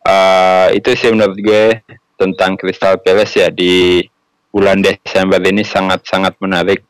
[0.06, 1.82] Eh itu sih menurut gue
[2.20, 4.04] tentang Crystal Palace ya di
[4.52, 6.84] bulan Desember ini sangat-sangat menarik.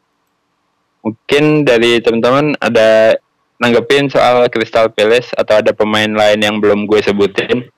[1.06, 3.14] Mungkin dari teman-teman ada
[3.62, 7.70] nanggepin soal Crystal Palace atau ada pemain lain yang belum gue sebutin?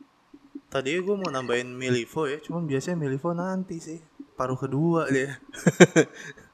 [0.71, 3.99] Tadi gue mau nambahin Milivo ya, cuman biasanya Milivo nanti sih.
[4.35, 5.37] Paruh kedua dia.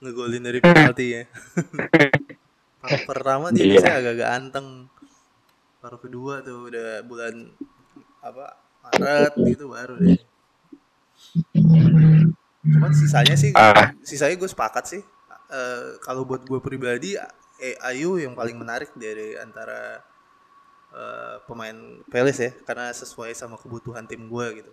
[0.00, 1.22] Ngegolin dari penalti ya.
[2.80, 3.72] Paruh pertama dia Iya.
[3.76, 4.68] biasanya agak-agak anteng.
[5.78, 7.52] Paruh kedua tuh udah bulan
[8.20, 10.20] apa Maret gitu baru deh.
[12.60, 13.92] Cuman sisanya sih, Ah.
[14.00, 15.02] sisanya gue sepakat sih.
[15.50, 17.16] Eh, kalau buat gue pribadi,
[17.58, 20.00] eh, Ayu yang paling menarik dari antara
[20.90, 21.76] eh, pemain
[22.10, 24.72] Peles ya, karena sesuai sama kebutuhan tim gue gitu.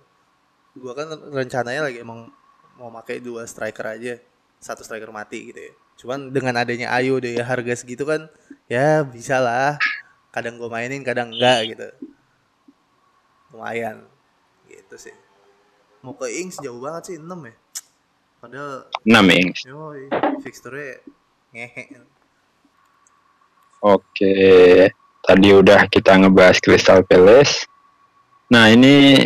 [0.73, 2.33] Gue kan rencananya lagi emang
[2.73, 4.17] mau pakai dua striker aja,
[4.57, 5.73] satu striker mati gitu ya.
[5.97, 8.29] Cuman dengan adanya Ayu deh harga segitu kan,
[8.69, 9.81] ya bisa lah.
[10.29, 11.87] Kadang gue mainin, kadang enggak gitu.
[13.53, 14.05] Lumayan,
[14.69, 15.15] gitu sih.
[16.05, 17.55] Mau ke Ings jauh banget sih 6 ya.
[18.37, 20.05] Padahal 6 Ings yoi
[20.45, 21.01] fixture
[21.49, 21.97] ngehe.
[23.81, 24.33] Oke,
[25.25, 27.65] tadi udah kita ngebahas Crystal Palace.
[28.53, 29.25] Nah ini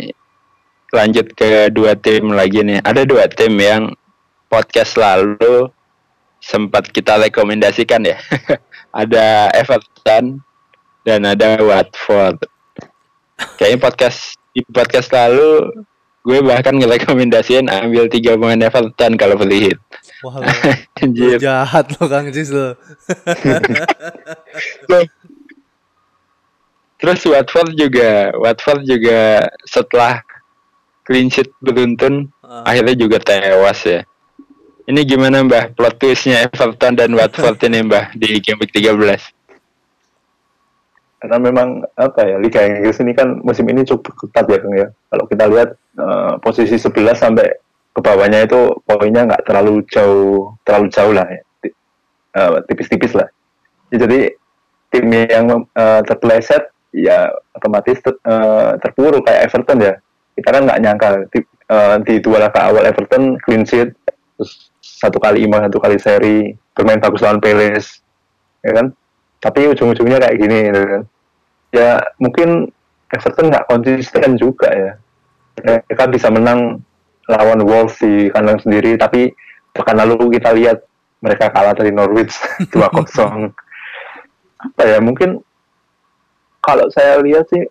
[0.92, 2.80] lanjut ke dua tim lagi nih.
[2.84, 3.92] Ada dua tim yang
[4.52, 5.72] podcast lalu
[6.44, 8.20] sempat kita rekomendasikan ya.
[9.00, 10.44] ada Everton
[11.08, 12.44] dan ada Watford.
[13.56, 15.72] Kayaknya podcast di podcast lalu
[16.22, 19.78] gue bahkan ngerekomendasiin ambil tiga pemain Everton kalau beli hit.
[20.20, 20.44] Wah, lo,
[21.08, 22.76] lo jahat lo Kang Jis lo.
[27.02, 30.22] Terus Watford juga, Watford juga setelah
[31.02, 32.68] clean sheet beruntun, Ah.
[32.68, 34.04] akhirnya juga tewas ya.
[34.82, 39.42] Ini gimana Mbah plot twistnya Everton dan Watford ini Mbah di game week 13?
[41.22, 44.88] karena memang apa ya Liga Inggris ini kan musim ini cukup ketat ya Kang ya.
[44.90, 47.46] Kalau kita lihat eh, posisi 11 sampai
[47.94, 51.40] ke bawahnya itu poinnya nggak terlalu jauh terlalu jauh lah ya.
[52.34, 53.30] Eh, tipis-tipis lah.
[53.94, 54.34] Ya, Jadi
[54.90, 59.94] tim yang eh, terpeleset ya otomatis ter- eh, terpuruk kayak Everton ya.
[60.34, 63.94] Kita kan nggak nyangka di, eh, di dua laga awal Everton clean sheet
[64.34, 64.71] terus
[65.02, 67.98] satu kali imbang satu kali seri bermain bagus lawan Palace
[68.62, 68.86] ya kan?
[69.42, 71.02] Tapi ujung-ujungnya kayak gini gitu kan?
[71.74, 71.90] Ya
[72.22, 72.70] mungkin
[73.10, 74.92] Everton nggak konsisten juga ya.
[75.58, 76.78] Mereka bisa menang
[77.26, 79.34] lawan Wolves di kandang sendiri tapi
[79.74, 80.86] pekan lalu kita lihat
[81.18, 82.34] mereka kalah dari Norwich
[82.74, 83.50] 2-0
[84.62, 85.42] apa ya mungkin
[86.62, 87.66] kalau saya lihat sih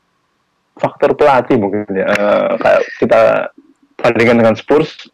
[0.75, 2.07] faktor pelatih mungkin ya.
[2.11, 3.21] Eh, kayak kita
[4.01, 5.07] bandingkan dengan Spurs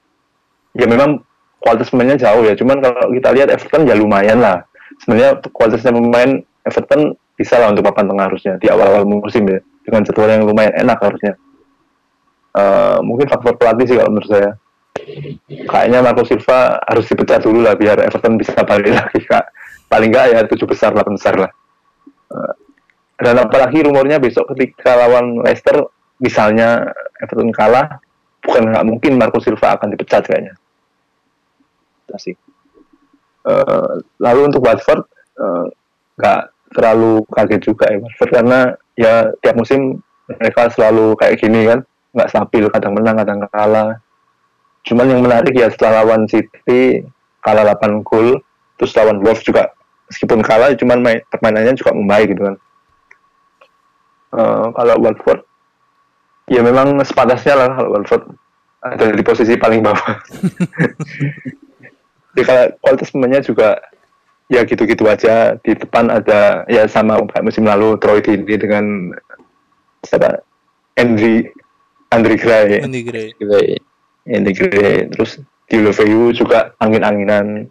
[0.74, 1.22] ya memang
[1.62, 2.54] kualitas pemainnya jauh ya.
[2.54, 4.64] Cuman kalau kita lihat Everton ya lumayan lah.
[5.04, 9.60] Sebenarnya kualitasnya pemain Everton bisa lah untuk papan tengah harusnya di awal-awal musim ya.
[9.86, 11.34] Dengan jadwal yang lumayan enak harusnya.
[12.58, 14.52] Eh, mungkin faktor pelatih sih kalau menurut saya.
[15.48, 19.46] Kayaknya Marco Silva harus dipecat dulu lah biar Everton bisa balik lagi kak.
[19.88, 21.52] Paling nggak ya tujuh besar delapan besar lah.
[22.34, 22.54] Eh,
[23.18, 25.90] dan apalagi rumornya besok ketika lawan Leicester
[26.22, 26.92] misalnya
[27.22, 28.02] Everton kalah
[28.42, 30.54] bukan nggak mungkin Marco Silva akan dipecat kayaknya
[32.16, 32.36] sih.
[33.48, 33.94] Eh,
[34.24, 35.04] lalu untuk Watford
[35.40, 35.66] eh,
[36.16, 36.42] nggak
[36.76, 38.60] terlalu kaget juga ya Watford karena
[39.00, 41.80] ya tiap musim mereka selalu kayak gini kan
[42.16, 44.00] nggak stabil kadang menang kadang kalah.
[44.88, 47.04] Cuman yang menarik ya setelah lawan City
[47.44, 48.40] kalah 8 gol
[48.80, 49.72] terus lawan Wolves juga
[50.08, 52.56] meskipun kalah cuman main, permainannya juga membaik gitu kan.
[54.38, 55.40] Eh, kalau Watford
[56.52, 58.24] ya memang sepatasnya lah kalau Watford
[58.84, 60.00] ada di posisi paling bawah
[62.44, 63.82] kualitas pemainnya juga
[64.52, 65.56] ya gitu-gitu aja.
[65.62, 69.16] Di depan ada ya sama kayak musim lalu Troy Deeney dengan
[70.04, 70.44] siapa?
[70.98, 71.48] Andri
[72.12, 72.82] Andri Gray.
[72.82, 73.28] Andy Gray.
[74.28, 75.08] Andri Gray.
[75.12, 77.68] Terus di Loveu juga angin-anginan.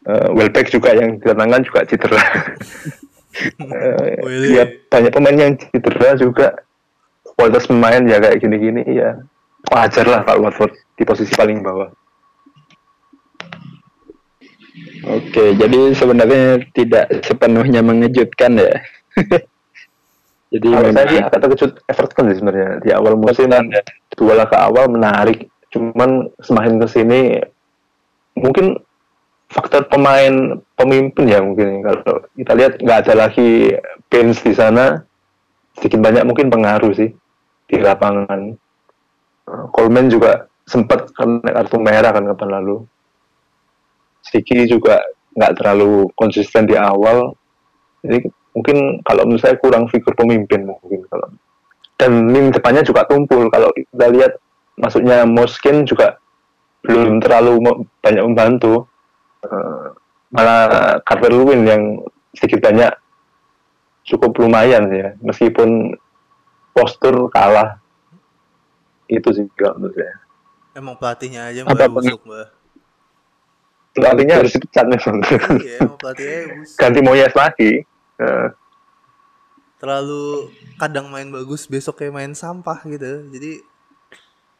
[0.00, 2.20] Eh, Welbeck juga yang didatangkan juga cedera.
[4.26, 4.58] Wih.
[4.58, 6.48] ya banyak pemain yang cedera juga.
[7.38, 9.22] Kualitas pemain ya kayak gini-gini ya.
[9.70, 11.92] Wajar lah kalau Watford di posisi paling bawah
[15.08, 18.74] Oke, jadi sebenarnya tidak sepenuhnya mengejutkan ya.
[20.52, 23.62] jadi saya sih agak terkejut Everton sih sebenarnya di awal musim ya.
[24.18, 27.20] dua laga awal menarik, cuman semakin ke sini
[28.36, 28.76] mungkin
[29.50, 33.74] faktor pemain pemimpin ya mungkin kalau kita lihat nggak ada lagi
[34.06, 35.02] bench di sana
[35.74, 37.10] sedikit banyak mungkin pengaruh sih
[37.70, 38.54] di lapangan.
[39.74, 42.86] Coleman juga sempat kena kartu merah kan kapan lalu.
[44.30, 45.02] Siki juga
[45.34, 47.34] nggak terlalu konsisten di awal.
[48.06, 51.28] Jadi mungkin kalau menurut saya kurang figur pemimpin mungkin kalau.
[51.98, 53.50] Dan lini depannya juga tumpul.
[53.52, 54.32] Kalau kita lihat
[54.78, 56.16] masuknya Moskin juga
[56.86, 58.88] belum terlalu banyak membantu.
[59.44, 59.86] Eh,
[60.32, 61.82] malah Carver Lewin yang
[62.32, 62.88] sedikit banyak
[64.08, 65.10] cukup lumayan sih ya.
[65.20, 65.98] Meskipun
[66.72, 67.82] postur kalah.
[69.10, 70.14] Itu sih kalau menurut saya.
[70.70, 72.59] Emang pelatihnya aja Apa mbak busuk mbak.
[73.90, 75.16] Pelatihnya harus dipecat memang
[75.58, 76.76] Iya pelatihnya busuk.
[76.76, 77.72] ganti Moyes lagi
[78.16, 78.48] Eh,
[79.76, 83.24] Terlalu kadang main bagus besok kayak main sampah gitu.
[83.28, 83.64] Jadi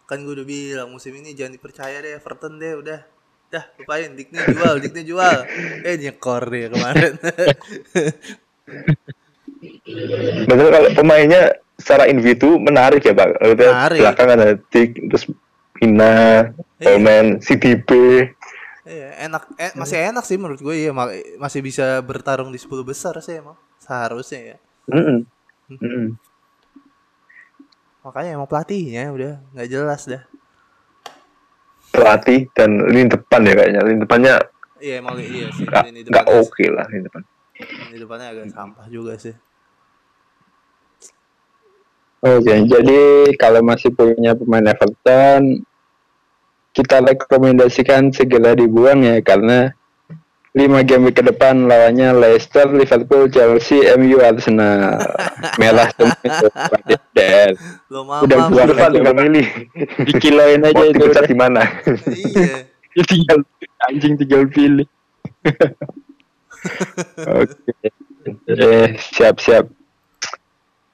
[0.09, 3.05] kan gue udah bilang musim ini jangan dipercaya deh Everton deh udah.
[3.47, 5.39] Dah lupain Dikne jual, Dikne jual.
[5.85, 7.13] Eh nyekor dia kemarin.
[10.47, 11.43] Betul kalau pemainnya
[11.77, 13.29] secara individu menarik ya Pak.
[13.41, 14.01] Menarik.
[14.01, 15.25] Belakangan ada Dik, terus
[15.77, 16.49] Pina,
[16.81, 16.97] Iya.
[16.97, 17.91] Coleman, CDB.
[18.81, 21.13] Iya, enak eh, masih enak sih menurut gue ya ma-
[21.45, 24.57] masih bisa bertarung di 10 besar sih emang seharusnya ya.
[24.93, 25.27] Mm-mm.
[25.71, 26.19] Mm-mm.
[28.05, 30.23] Makanya emang pelatihnya udah nggak jelas dah.
[31.95, 33.81] Pelatih dan lini depan ya kayaknya.
[33.87, 34.35] Lini depannya
[34.85, 35.69] Iya emang iya sih.
[35.69, 37.23] nggak Ini nggak depannya, oke lah lini depan.
[37.87, 39.35] ini depannya agak sampah juga sih.
[42.21, 43.01] Oke, jadi
[43.41, 45.65] kalau masih punya pemain Everton,
[46.71, 49.75] kita rekomendasikan segera dibuang ya karena
[50.51, 54.99] lima game week ke depan lawannya Leicester, Liverpool, Chelsea, MU, Arsenal.
[55.63, 56.47] Merah semua itu.
[57.15, 57.55] Dan
[58.27, 59.47] Udah buat tinggal milih
[60.11, 61.07] dikiloin aja mau itu.
[61.07, 61.25] udah.
[61.27, 61.63] di mana
[62.11, 62.67] iya.
[62.99, 63.39] Ya, tinggal
[63.87, 64.89] anjing tinggal pilih.
[67.39, 67.71] Oke.
[68.51, 69.71] Eh, siap-siap.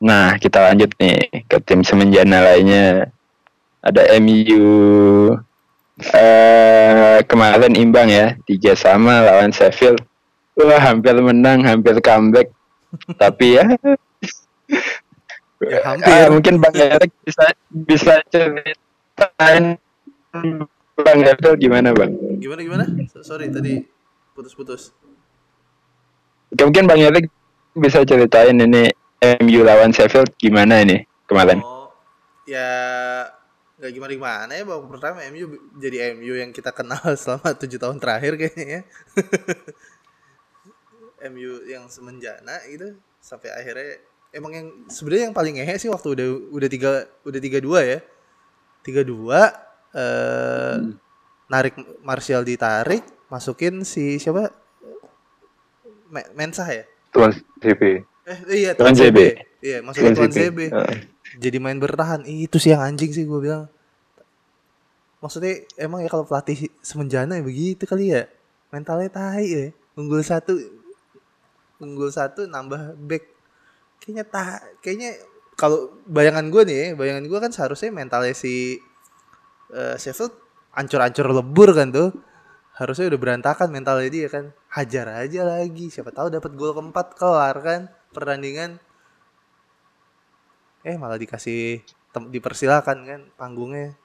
[0.05, 3.09] Nah, kita lanjut nih ke tim semenjana lainnya.
[3.81, 4.61] Ada MU
[5.97, 10.01] eh kemarin imbang ya, tiga sama lawan Sheffield.
[10.57, 12.49] Wah, hampir menang, hampir comeback.
[13.17, 13.65] Tapi ya
[15.57, 16.13] Ya, hampir.
[16.13, 19.81] Ah, mungkin Bang Erik bisa bisa ceritain
[21.01, 22.13] Bang Erik gimana, Bang?
[22.37, 22.85] Gimana gimana?
[23.09, 23.81] So- Sorry tadi
[24.37, 24.93] putus-putus.
[26.53, 27.33] Mungkin Bang Erik
[27.73, 28.93] bisa ceritain ini
[29.41, 31.65] MU lawan Sheffield gimana ini kemarin?
[31.65, 31.89] Oh,
[32.45, 32.69] ya
[33.77, 38.01] nggak gimana gimana ya babak pertama MU jadi MU yang kita kenal selama tujuh tahun
[38.01, 38.83] terakhir kayaknya ya.
[41.33, 44.01] MU yang semenjana gitu sampai akhirnya
[44.33, 46.91] emang yang sebenarnya yang paling ngehe sih waktu udah udah tiga
[47.25, 47.99] udah tiga dua ya.
[48.81, 49.51] tiga dua
[49.97, 50.77] eh
[51.51, 51.75] narik
[52.07, 54.51] Martial ditarik masukin si siapa?
[56.07, 56.85] Me- Mensah ya?
[57.11, 57.83] Tuan CP
[58.27, 59.11] eh iya Tuan Tuan.
[59.11, 59.19] ZB
[59.63, 60.99] iya masukin Tuan ZB Heeh.
[61.37, 62.25] Jadi main bertahan.
[62.25, 63.69] Itu sih yang anjing sih gue bilang.
[65.21, 68.29] Maksudnya emang ya kalau pelatih semenjana ya begitu kali ya.
[68.73, 69.67] Mentalnya tai ya.
[69.97, 70.57] Unggul satu
[71.81, 73.25] unggul satu nambah back.
[74.01, 75.11] Kayaknya tak kayaknya
[75.57, 78.77] kalau bayangan gue nih ya, bayangan gue kan seharusnya mentalnya si
[79.73, 80.33] eh, Sheffield
[80.77, 82.13] ancur-ancur lebur kan tuh.
[82.77, 84.53] Harusnya udah berantakan mentalnya dia kan.
[84.69, 85.89] Hajar aja lagi.
[85.89, 87.81] Siapa tahu dapat gol keempat kelar kan
[88.13, 88.81] pertandingan
[90.87, 91.83] eh malah dikasih
[92.31, 93.99] dipersilakan kan panggungnya.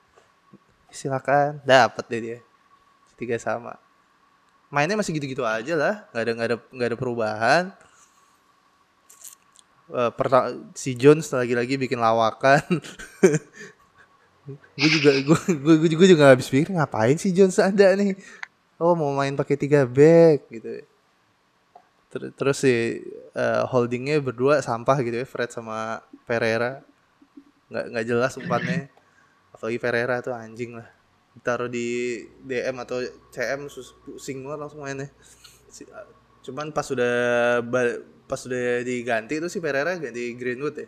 [0.91, 1.62] Silakan.
[1.63, 2.38] Dapat deh dia.
[3.15, 3.78] Tiga sama.
[4.74, 5.96] Mainnya masih gitu-gitu aja lah.
[6.12, 7.63] Nggak ada nggak ada nggak ada perubahan.
[9.91, 12.63] Eh, perta- si Jones lagi-lagi bikin lawakan.
[14.76, 18.17] Gue juga gue gue gue juga nggak habis pikir ngapain sih Jones ada nih?
[18.82, 20.82] Oh mau main pakai tiga back gitu
[22.12, 23.00] Ter- terus si
[23.32, 26.84] eh, holdingnya berdua sampah gitu ya Fred sama Pereira.
[27.71, 28.91] Nggak nggak jelas umpannya.
[29.56, 30.88] Apalagi Pereira tuh anjing lah.
[31.32, 33.00] Ditaruh di DM atau
[33.32, 35.08] CM sus- pusing banget langsung mainnya.
[35.71, 35.88] Si-
[36.43, 37.15] cuman pas sudah
[38.28, 40.88] pas sudah diganti itu si Pereira ganti Greenwood ya.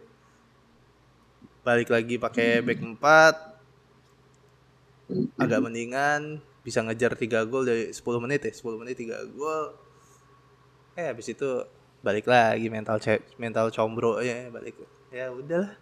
[1.63, 2.99] Balik lagi pakai back 4
[5.39, 9.75] agak mendingan bisa ngejar 3 gol dari 10 menit ya 10 menit 3 gol
[10.93, 11.49] eh habis itu
[12.03, 12.99] balik lagi mental
[13.39, 14.75] mental combro ya balik
[15.09, 15.73] ya udahlah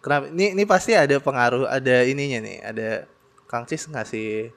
[0.00, 2.88] kenapa ini ini pasti ada pengaruh ada ininya nih ada
[3.50, 4.54] Kang Cis ngasih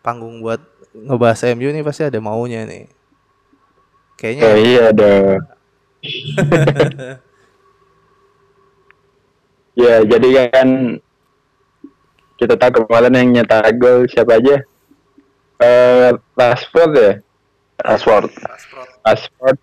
[0.00, 0.62] panggung buat
[0.94, 2.88] ngebahas MU nih pasti ada maunya nih
[4.16, 5.40] kayaknya Oh iya dong.
[9.76, 10.68] ya jadi kan
[12.40, 14.60] kita tahu kemarin yang nyetak gol siapa aja?
[15.56, 17.12] Eh Rashford ya,
[17.86, 18.34] Rashford
[19.06, 19.58] Rashford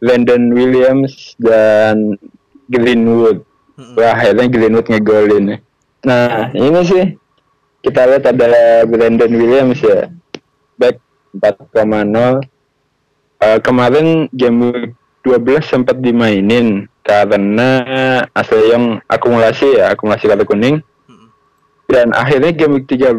[0.00, 2.16] Landon Williams dan
[2.72, 3.44] Greenwood.
[3.76, 3.98] Mm-mm.
[3.98, 5.58] Wah, akhirnya Greenwood ngegolin ya.
[6.00, 7.04] Nah, ini sih
[7.84, 10.08] kita lihat ada Brandon Williams ya.
[10.80, 10.96] Back
[11.36, 12.40] 4,0.
[13.40, 14.92] Eh, kemarin game week
[15.24, 17.84] 12 sempat dimainin karena
[18.52, 20.80] Young akumulasi ya, akumulasi kartu kuning.
[21.88, 23.16] Dan akhirnya game week 13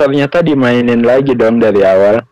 [0.00, 2.24] ternyata dimainin lagi dong dari awal.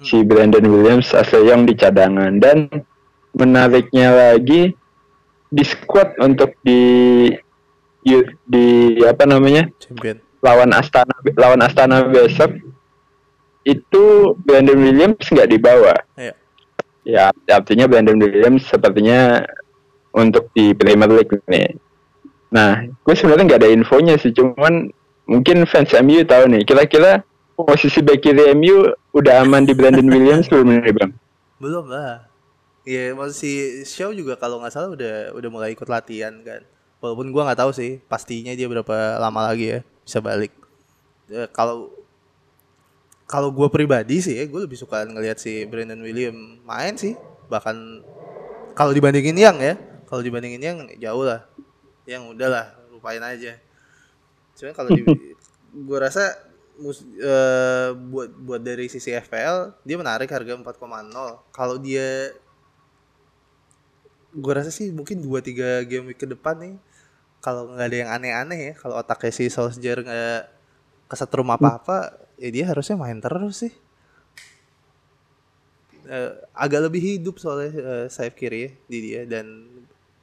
[0.00, 2.40] Si Brandon Williams, Ashley Young di cadangan.
[2.40, 2.68] Dan
[3.36, 4.74] menariknya lagi
[5.50, 7.28] di squad untuk di
[8.46, 8.66] di
[9.04, 9.68] apa namanya?
[9.82, 10.18] Champion.
[10.40, 12.56] Lawan Astana lawan Astana besok
[13.68, 15.94] itu Brandon Williams nggak dibawa.
[16.16, 16.34] Iya.
[17.04, 19.44] ya artinya Brandon Williams sepertinya
[20.16, 21.76] untuk di Premier League nih.
[22.50, 24.88] Nah gue sebenarnya nggak ada infonya sih cuman
[25.28, 27.22] mungkin fans MU tahu nih kira-kira
[27.64, 31.12] posisi back kiri MU udah aman di Brandon Williams belum nih bang
[31.60, 32.30] belum lah
[32.88, 33.52] Iya, maksud si
[33.84, 36.64] Shaw juga kalau nggak salah udah udah mulai ikut latihan kan.
[37.04, 40.52] Walaupun gua nggak tahu sih pastinya dia berapa lama lagi ya bisa balik.
[41.28, 41.92] Ya, kalau
[43.28, 47.14] kalau gua pribadi sih ya, gue lebih suka ngelihat si Brandon William main sih.
[47.46, 47.76] Bahkan
[48.74, 49.76] kalau dibandingin yang ya,
[50.08, 51.46] kalau dibandingin yang jauh lah.
[52.08, 53.60] Yang udah lah, lupain aja.
[54.58, 55.04] Cuman kalau di
[55.86, 56.32] gua rasa
[56.80, 61.44] mus- eh, buat buat dari sisi FPL dia menarik harga 4,0.
[61.52, 62.32] Kalau dia
[64.30, 66.74] gue rasa sih mungkin 2-3 game week ke depan nih
[67.42, 70.42] kalau nggak ada yang aneh-aneh ya kalau otaknya si Solskjaer nggak
[71.10, 73.72] kesetrum apa-apa ya dia harusnya main terus sih.
[76.06, 79.46] Eh, agak lebih hidup soalnya eh, sayap kiri ya di dia dan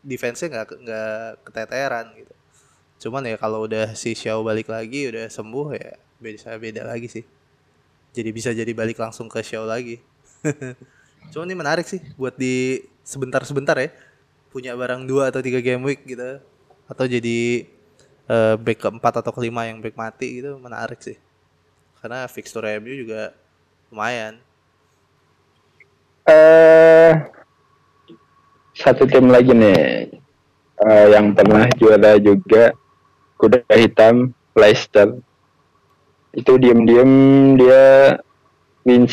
[0.02, 2.34] defense-nya nggak nggak keteteran gitu.
[3.08, 7.26] Cuman ya kalau udah si Xiao balik lagi udah sembuh ya beda beda lagi sih.
[8.18, 10.02] Jadi bisa jadi balik langsung ke Xiao lagi.
[11.32, 13.94] Cuman ini menarik sih buat di sebentar-sebentar ya.
[14.50, 16.42] Punya barang dua atau tiga game week gitu.
[16.90, 17.68] Atau jadi
[18.26, 21.20] eh, back keempat atau kelima yang back mati gitu menarik sih.
[22.02, 23.38] Karena fixture MU juga
[23.94, 24.42] lumayan.
[26.26, 27.14] Eh
[28.74, 30.10] satu tim lagi nih.
[30.78, 32.74] Eh, yang pernah juara juga
[33.38, 35.18] kuda hitam Leicester
[36.38, 37.12] itu diem-diem
[37.58, 37.86] dia
[38.86, 39.04] clean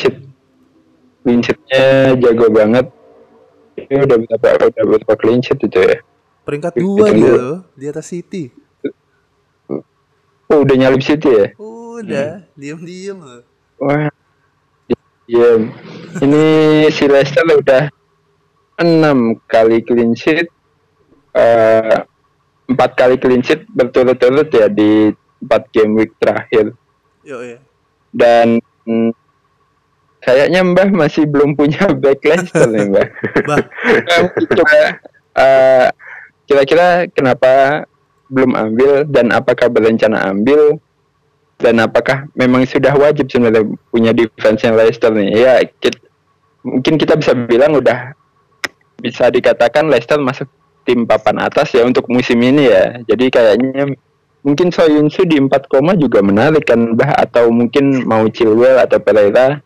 [1.41, 2.87] sheetnya jago banget
[3.81, 5.97] ini udah berapa udah berapa clean sheet itu ya
[6.45, 7.33] peringkat Itu dua dia dulu.
[7.35, 8.53] loh di atas City
[10.53, 13.43] oh udah nyalip City ya udah diem-diem loh
[13.75, 14.07] Wah,
[15.27, 15.59] iya.
[16.23, 16.45] Ini
[16.95, 17.91] si Leicester udah
[18.79, 20.47] enam kali clean sheet,
[21.35, 21.99] eh,
[22.71, 25.11] empat kali clean sheet berturut-turut ya di
[25.43, 26.71] empat game week terakhir.
[27.25, 27.59] Yo ya
[28.15, 29.11] Dan mm,
[30.23, 33.09] kayaknya Mbah masih belum punya back Leicester nih Mbah.
[33.49, 33.59] bah
[34.57, 34.79] Coba
[35.35, 35.89] eh,
[36.47, 37.85] kira-kira kenapa
[38.33, 40.81] belum ambil dan apakah berencana ambil?
[41.55, 45.29] Dan apakah memang sudah wajib sebenarnya punya defense yang Leicester nih?
[45.33, 46.03] Ya kit-
[46.65, 48.13] mungkin kita bisa bilang udah
[48.99, 50.49] bisa dikatakan Leicester masuk
[50.85, 53.01] tim papan atas ya untuk musim ini ya.
[53.07, 53.97] Jadi kayaknya
[54.45, 59.59] mungkin Soyuncu di 4 koma juga menarik kan bah atau mungkin mau Chilwell atau Pereira?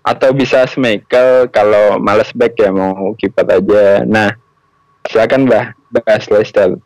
[0.00, 4.06] Atau bisa Schmeichel kalau males back ya mau kiper aja.
[4.08, 4.32] Nah
[5.04, 6.78] silakan bah bahas Leicester.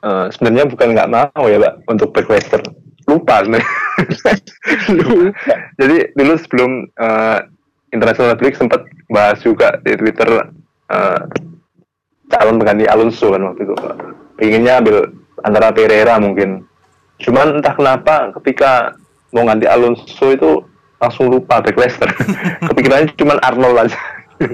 [0.00, 2.62] Eh, sebenarnya bukan nggak mau ya pak untuk back Leicester.
[3.04, 3.68] Lupa sebenarnya.
[5.82, 7.38] Jadi dulu sebelum eh,
[7.92, 8.80] international break sempat
[9.12, 10.30] bahas juga di Twitter
[10.88, 11.22] eh,
[12.30, 13.96] calon pengganti Alonso kan waktu itu pak
[14.42, 15.08] inginnya ambil
[15.46, 16.66] antara Pereira mungkin.
[17.22, 18.98] Cuman entah kenapa ketika
[19.30, 20.66] mau ganti Alonso itu
[20.98, 22.10] langsung lupa back Leicester.
[22.68, 24.00] Kepikirannya cuman Arnold aja.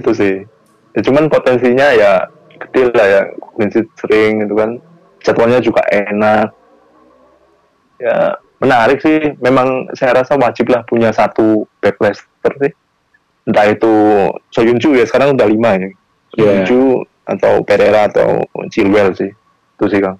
[0.00, 0.42] Itu sih.
[0.96, 2.24] Ya, cuman potensinya ya
[2.56, 3.22] gede lah ya.
[3.56, 4.80] Sheet sering gitu kan.
[5.22, 6.48] Jadwalnya juga enak.
[8.00, 9.34] Ya menarik sih.
[9.42, 12.72] Memang saya rasa wajib lah punya satu back Leicester sih.
[13.46, 13.94] Entah itu
[14.50, 15.80] Soyuncu ya sekarang udah lima ya.
[15.82, 15.90] Iya.
[16.34, 19.30] Soyuncu atau Pereira atau Chilwell sih.
[19.76, 20.16] Itu sih kang.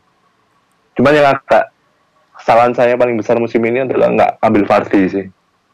[0.98, 1.72] Cuman yang agak
[2.36, 5.26] kesalahan saya paling besar musim ini adalah nggak ambil Vardy sih.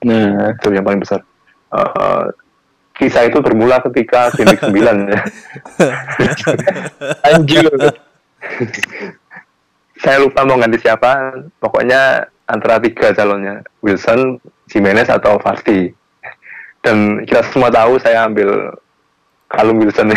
[0.05, 0.55] Nah.
[0.55, 1.25] Itu yang paling besar.
[1.73, 2.25] Eh,
[3.01, 5.21] kisah itu bermula ketika week 9 ya.
[7.33, 7.67] Anjir
[10.03, 11.39] saya lupa mau ganti siapa.
[11.63, 15.95] Pokoknya antara tiga calonnya Wilson, Jimenez atau Vardy.
[16.83, 18.75] Dan kita semua tahu saya ambil
[19.47, 20.11] kalung Wilson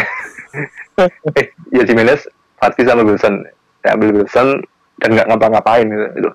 [0.99, 2.27] eh ya Jimenez
[2.59, 3.43] Vardy sama Wilson.
[3.83, 4.63] Saya ambil Wilson
[5.03, 6.05] dan nggak ngapa-ngapain gitu.
[6.23, 6.29] itu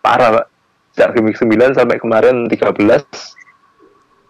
[0.00, 0.46] parah pak.
[0.96, 2.80] Sejak game week 9 sampai kemarin 13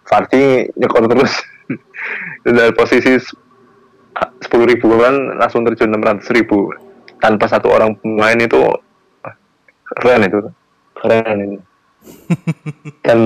[0.07, 0.43] Vardy
[0.75, 1.33] nyekor terus.
[2.43, 6.71] Dari posisi 10 ribuan langsung terjun 600 ribu.
[7.17, 8.59] Tanpa satu orang pemain itu
[9.97, 10.39] keren itu.
[10.97, 11.59] Keren itu
[13.05, 13.19] dan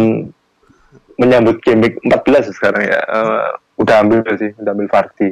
[1.21, 2.97] menyambut game week 14 sekarang ya.
[2.97, 3.49] Eh,
[3.81, 5.29] udah ambil sih udah ambil Vardy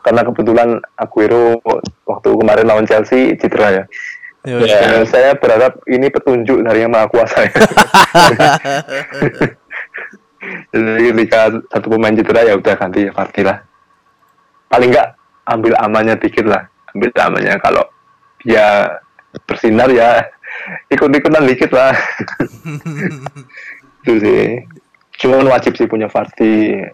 [0.00, 1.60] karena kebetulan Aguero
[2.08, 3.84] waktu kemarin lawan Chelsea cedera ya
[4.40, 5.04] Ya.
[5.04, 7.52] Saya berharap ini petunjuk dari yang maha kuasa ya.
[10.72, 13.60] Jadi ketika satu pemain cedera ya udah ganti Vardy lah.
[14.72, 15.12] Paling enggak
[15.44, 16.64] ambil amannya dikit lah.
[16.96, 17.84] Ambil amannya kalau
[18.40, 18.96] dia
[19.44, 20.24] bersinar ya
[20.88, 21.92] ikut-ikutan dikit lah.
[24.00, 24.64] Itu sih.
[25.20, 26.88] Cuman wajib sih punya Vardy.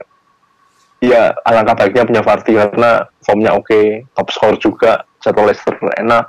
[0.96, 6.24] Iya, alangkah baiknya punya Vardy karena formnya oke, top score juga, satu Leicester enak,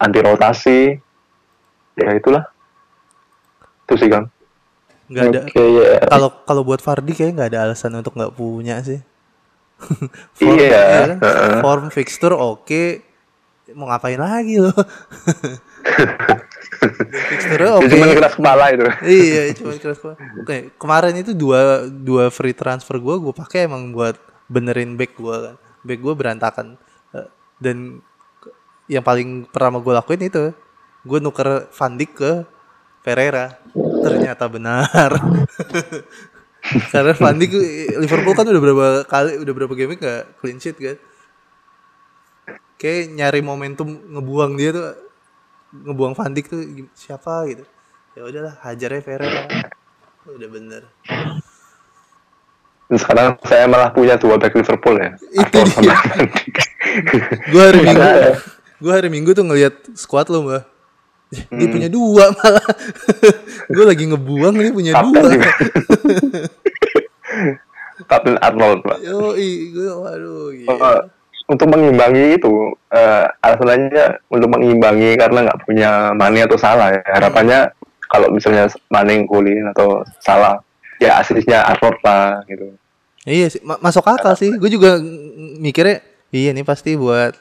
[0.00, 0.80] anti rotasi.
[2.00, 2.48] Ya itulah.
[3.84, 4.28] Itu sih Kang.
[5.08, 8.76] nggak ada oke ya kalau kalau buat Fardi kayak nggak ada alasan untuk nggak punya
[8.84, 9.00] sih
[10.44, 11.18] Iya, ya kan?
[11.64, 13.00] form fixture oke
[13.72, 14.68] mau ngapain lagi lo
[17.30, 17.88] fixture Ya, oke.
[17.90, 18.84] Cuman keras kepala itu.
[19.04, 20.16] iya cuma keras kepala.
[20.18, 24.14] oke kemarin itu dua dua free transfer gue gue pakai emang buat
[24.46, 25.56] benerin back gue kan.
[25.84, 26.66] Back gue berantakan.
[27.12, 28.00] Eh, dan
[28.88, 30.44] yang paling pertama gue lakuin itu
[31.04, 32.32] gue nuker Van Dijk ke
[33.02, 33.58] Pereira.
[34.04, 35.10] Ternyata benar.
[36.92, 37.52] Karena Van Dijk
[37.96, 40.96] Liverpool kan udah berapa kali udah berapa game nggak clean sheet kan?
[42.78, 44.86] Kayak nyari momentum ngebuang dia tuh
[45.70, 46.60] ngebuang Van Dijk tuh
[46.92, 47.64] siapa gitu
[48.12, 49.44] ya udahlah hajarnya Ferreira
[50.26, 50.82] udah bener
[52.88, 55.12] Dan sekarang saya malah punya dua back Liverpool ya.
[55.30, 55.92] Itu Arthur dia.
[57.52, 58.40] gue hari minggu Karena-
[58.74, 60.64] gue hari minggu tuh ngeliat squad lo mbak
[61.28, 61.68] dia Hmm.
[61.68, 62.64] punya dua malah
[63.76, 65.36] gue lagi ngebuang dia punya Kapten dua.
[68.08, 68.98] Kapten Arnold, Pak.
[69.02, 71.12] yo gue waduh Eh, gila.
[71.48, 72.52] Untuk mengimbangi itu,
[72.92, 77.00] eh, alasannya untuk mengimbangi karena nggak punya Mane atau Salah ya.
[77.08, 77.72] Harapannya
[78.06, 80.60] kalau misalnya Mane golin atau Salah,
[80.98, 82.74] ya asisnya Arnold lah gitu.
[83.22, 84.96] iya sih ma- masuk akal sih gue juga
[85.60, 86.00] mikirnya
[86.32, 87.36] iya nih pasti buat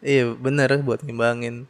[0.00, 1.68] iya bener buat ngimbangin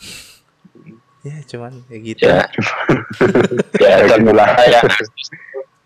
[1.26, 2.44] ya cuman kayak gitu Ya.
[4.10, 4.80] ya, malah ya,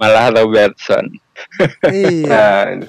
[0.01, 1.05] malah Robertson.
[1.93, 2.89] iya Nah,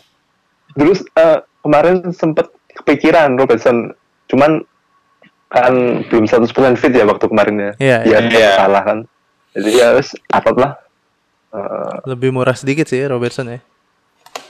[0.75, 3.95] dulu eh, kemarin sempet kepikiran Robertson,
[4.27, 4.61] cuman
[5.47, 5.73] kan
[6.07, 6.45] belum 100%
[6.75, 7.71] fit ya waktu kemarin ya.
[7.79, 8.51] Iya, Dia iya.
[8.55, 8.97] salah kan.
[9.55, 10.73] Jadi ya harus Arnold lah.
[11.49, 13.63] Eh, lebih murah sedikit sih Robertson ya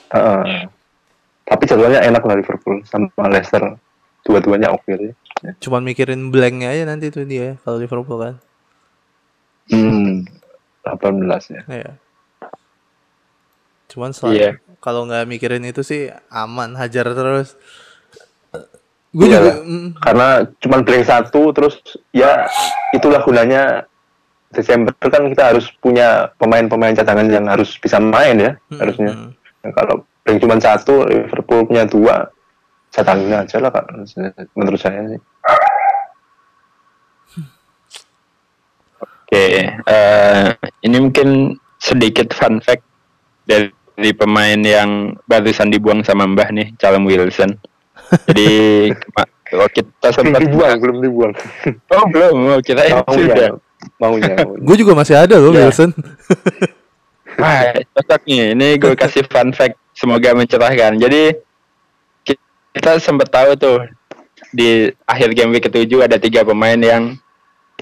[0.09, 0.65] Heeh.
[1.45, 3.77] tapi jadwalnya enak lah Liverpool sama Leicester.
[4.25, 5.13] Dua-duanya oke sih.
[5.61, 8.35] cuman mikirin blanknya aja nanti tuh dia kalau Liverpool kan
[9.69, 10.25] Hmm.
[10.81, 11.61] 18 ya.
[11.67, 11.91] Iya.
[13.95, 14.59] Cuman Iya.
[14.83, 17.55] kalau nggak mikirin itu sih aman, hajar terus.
[19.15, 20.27] Gue Iya juga mm, Karena
[20.59, 21.79] cuman blank satu terus
[22.11, 22.43] ya
[22.91, 23.87] itulah gunanya
[24.51, 29.11] Desember kan kita harus punya pemain-pemain cadangan yang harus bisa main ya mm, harusnya.
[29.63, 32.27] Nah, kalau blank cuma satu Liverpool punya dua
[32.91, 33.87] cadangin aja lah kak
[34.59, 35.21] menurut saya sih.
[39.25, 40.47] Oke, eh,
[40.85, 42.85] ini mungkin sedikit fun fact
[43.43, 44.89] dari, dari pemain yang
[45.23, 47.55] barusan dibuang sama Mbah nih, Callum Wilson.
[48.27, 48.49] Jadi
[49.45, 51.33] kalau kita sempat dibuang belum dibuang.
[51.89, 53.01] Oh belum, oh, kita sudah.
[53.07, 53.49] maunya maunya.
[54.01, 54.35] maunya.
[54.61, 55.65] Gue juga masih ada loh Ya.
[55.65, 55.89] Wilson.
[57.41, 58.55] Wah, cocok nih.
[58.55, 60.95] Ini gue kasih fun fact, semoga mencerahkan.
[60.95, 61.35] Jadi
[62.23, 62.41] ki-
[62.71, 63.77] kita sempat tahu tuh
[64.51, 67.19] di akhir game week ketujuh ada tiga pemain yang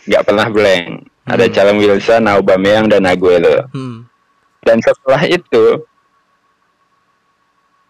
[0.06, 1.06] nggak pernah blank.
[1.24, 1.54] Ada Hmm.
[1.54, 3.70] Callum Wilson, Aubameyang, dan Aguero.
[3.72, 4.04] Hmm.
[4.60, 5.86] Dan setelah itu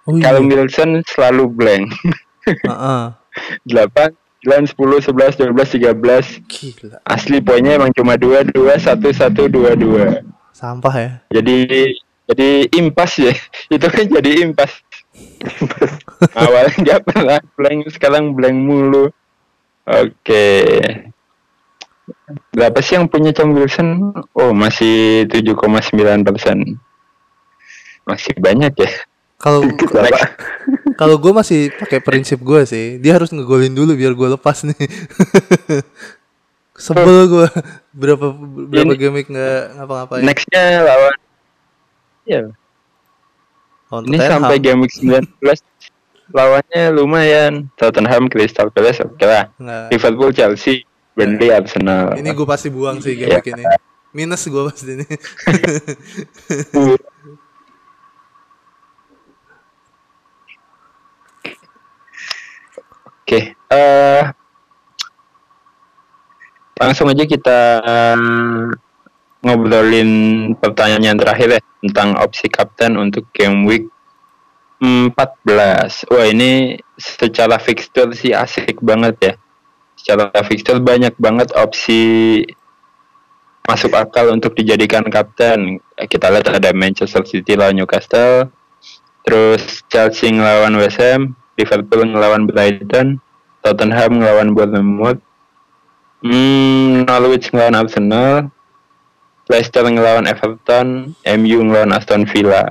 [0.03, 0.23] Oh iya.
[0.29, 1.85] Callum Wilson selalu blank.
[2.67, 3.03] Heeh.
[3.65, 6.43] 8, 9, 10, 11, 12, 13.
[6.51, 6.95] Gila.
[7.07, 10.19] Asli poinnya emang cuma 2, 2, 1, 1, 2, 2.
[10.51, 11.11] Sampah ya.
[11.31, 11.55] Jadi
[12.27, 13.31] jadi impas ya.
[13.75, 14.83] Itu kan jadi impas.
[16.35, 19.07] Awalnya nggak pernah blank, sekarang blank mulu.
[19.87, 20.55] Oke.
[22.51, 24.11] Berapa sih yang punya Cam Wilson?
[24.35, 26.79] Oh, masih 7,9 persen.
[28.03, 28.91] Masih banyak ya.
[29.43, 29.59] Kalau
[30.99, 34.79] kalau gue masih pakai prinsip gue sih, dia harus ngegolin dulu biar gue lepas nih.
[36.73, 37.47] Sebel gue
[37.91, 38.33] berapa
[38.65, 40.23] berapa Ini- game week nggak ngapa-ngapain.
[40.23, 41.15] Nextnya lawan.
[42.23, 42.41] Ya,
[43.91, 44.31] Lawan ini Tottenham.
[44.41, 45.27] sampai game week 19
[46.31, 47.53] lawannya lumayan.
[47.75, 49.51] Tottenham, Crystal Palace, oke lah.
[49.59, 49.83] Nggak.
[49.91, 50.81] Liverpool, Chelsea,
[51.13, 52.15] Burnley, Arsenal.
[52.15, 53.37] Ini gue pasti buang sih game Iya.
[53.37, 53.63] week ini.
[54.13, 55.05] Minus gue pasti ini.
[63.33, 64.21] Oke, eh
[66.77, 67.81] langsung aja kita
[69.41, 73.89] ngobrolin pertanyaan yang terakhir ya tentang opsi kapten untuk game week
[74.77, 76.13] 14.
[76.13, 79.33] Wah ini secara fixture sih asik banget ya.
[79.97, 82.37] Secara fixture banyak banget opsi
[83.65, 85.81] masuk akal untuk dijadikan kapten.
[85.97, 88.53] Kita lihat ada Manchester City lawan Newcastle,
[89.25, 93.21] terus Chelsea ngelawan West Ham, Liverpool ngelawan Brighton,
[93.61, 95.21] Tottenham ngelawan Bournemouth,
[96.25, 98.49] hmm, Norwich ngelawan Arsenal,
[99.47, 102.65] Leicester ngelawan Everton, MU ngelawan Aston Villa,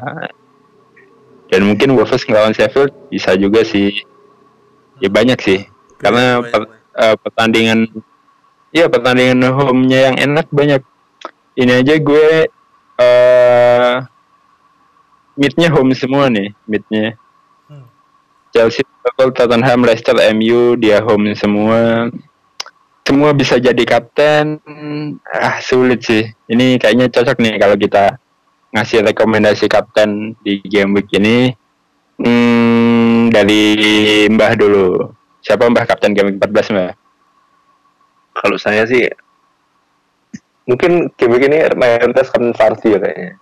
[1.53, 4.03] dan mungkin Wolves ngelawan Sheffield bisa juga sih.
[4.99, 5.61] Ya banyak sih,
[5.99, 7.91] karena per- eh, pertandingan,
[8.71, 10.83] ya pertandingan home-nya yang enak banyak.
[11.53, 12.49] Ini aja gue
[13.03, 13.95] eh
[15.37, 17.17] mid-nya home semua nih, mid-nya.
[18.53, 22.13] Chelsea, Liverpool, Tottenham, Leicester, MU dia home semua.
[23.03, 24.61] Semua bisa jadi kapten.
[25.33, 26.29] Ah sulit sih.
[26.47, 28.21] Ini kayaknya cocok nih kalau kita
[28.77, 31.51] ngasih rekomendasi kapten di game week ini.
[32.21, 33.75] Hmm, dari
[34.29, 35.11] Mbah dulu.
[35.43, 36.93] Siapa Mbah kapten game week 14 Mbah?
[38.37, 39.09] Kalau saya sih
[40.69, 43.33] mungkin game week ini mayoritas kan Farsi ya kayaknya.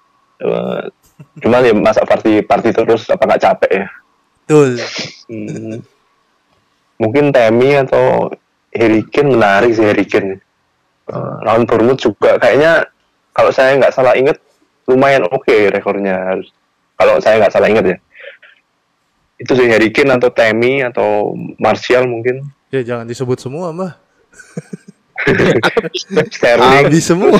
[1.44, 3.86] Cuman ya masa party party terus apa nggak capek ya?
[4.50, 4.82] Betul.
[5.30, 5.78] Hmm.
[6.98, 8.34] Mungkin Temi atau
[9.06, 10.42] Kane menarik sih Harry Kane.
[11.06, 12.82] Eh, lawan Bournemouth juga kayaknya
[13.30, 14.42] kalau saya nggak salah inget
[14.90, 16.50] lumayan oke rekornya harus
[16.98, 17.98] kalau saya nggak salah inget ya
[19.38, 23.98] itu sih Kane atau Tammy atau Martial mungkin Ya jangan disebut semua mah.
[26.30, 27.34] Sterling Habis semua.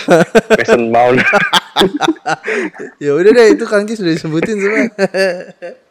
[0.58, 1.22] Mason Mount
[3.02, 4.90] ya udah deh itu Kangki sudah disebutin semua.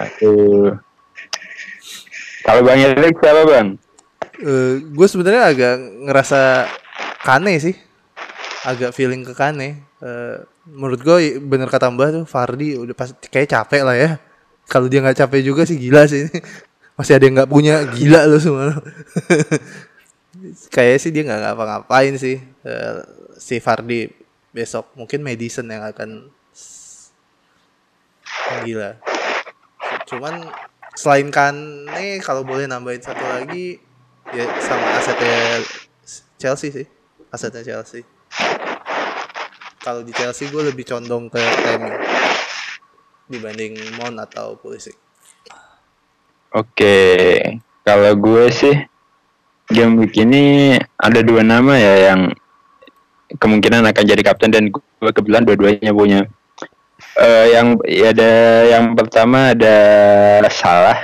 [0.00, 0.76] Aduh.
[2.46, 3.68] Kalau Bang Erik siapa Bang?
[4.92, 5.74] gue sebenarnya agak
[6.06, 6.68] ngerasa
[7.24, 7.74] Kane sih.
[8.62, 9.82] Agak feeling ke Kane.
[10.04, 10.36] Eh,
[10.68, 14.10] menurut gue bener kata Mbah tuh Fardi udah pas kayak capek lah ya.
[14.66, 16.28] Kalau dia nggak capek juga sih gila sih.
[16.98, 18.76] Masih ada yang nggak punya gila lo semua.
[20.74, 22.38] Kayaknya sih dia nggak ngapa-ngapain sih.
[22.62, 22.96] Eh,
[23.40, 24.06] si Fardi
[24.52, 26.32] besok mungkin Madison yang akan
[28.64, 28.90] gila.
[30.06, 30.46] Cuman
[30.96, 33.76] selain Kane kalau boleh nambahin satu lagi
[34.32, 35.60] ya sama asetnya
[36.40, 36.86] Chelsea sih
[37.30, 38.02] asetnya Chelsea
[39.84, 41.92] kalau di Chelsea gue lebih condong ke Temi
[43.28, 44.96] dibanding Mount atau Pulisic
[46.56, 47.42] Oke,
[47.84, 48.72] kalau gue sih
[49.68, 52.32] game week ini ada dua nama ya yang
[53.36, 56.24] kemungkinan akan jadi kapten dan gue kebetulan dua-duanya punya.
[57.16, 58.32] Eh, yang ya ada
[58.76, 59.76] yang pertama ada
[60.52, 61.00] salah,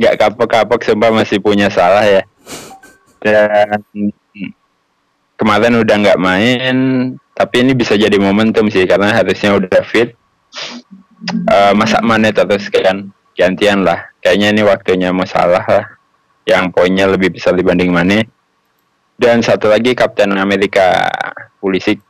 [0.00, 2.24] nggak kapok-kapok sumpah masih punya salah ya.
[3.20, 3.84] Dan
[5.36, 6.76] kemarin udah nggak main,
[7.36, 10.16] tapi ini bisa jadi momentum sih karena harusnya udah fit.
[11.28, 14.08] Eh, masa mana terus kan gantian lah.
[14.24, 15.84] Kayaknya ini waktunya masalah lah.
[16.48, 18.24] Yang poinnya lebih besar dibanding Mane.
[19.20, 21.06] Dan satu lagi Kapten Amerika
[21.60, 22.00] Pulisic.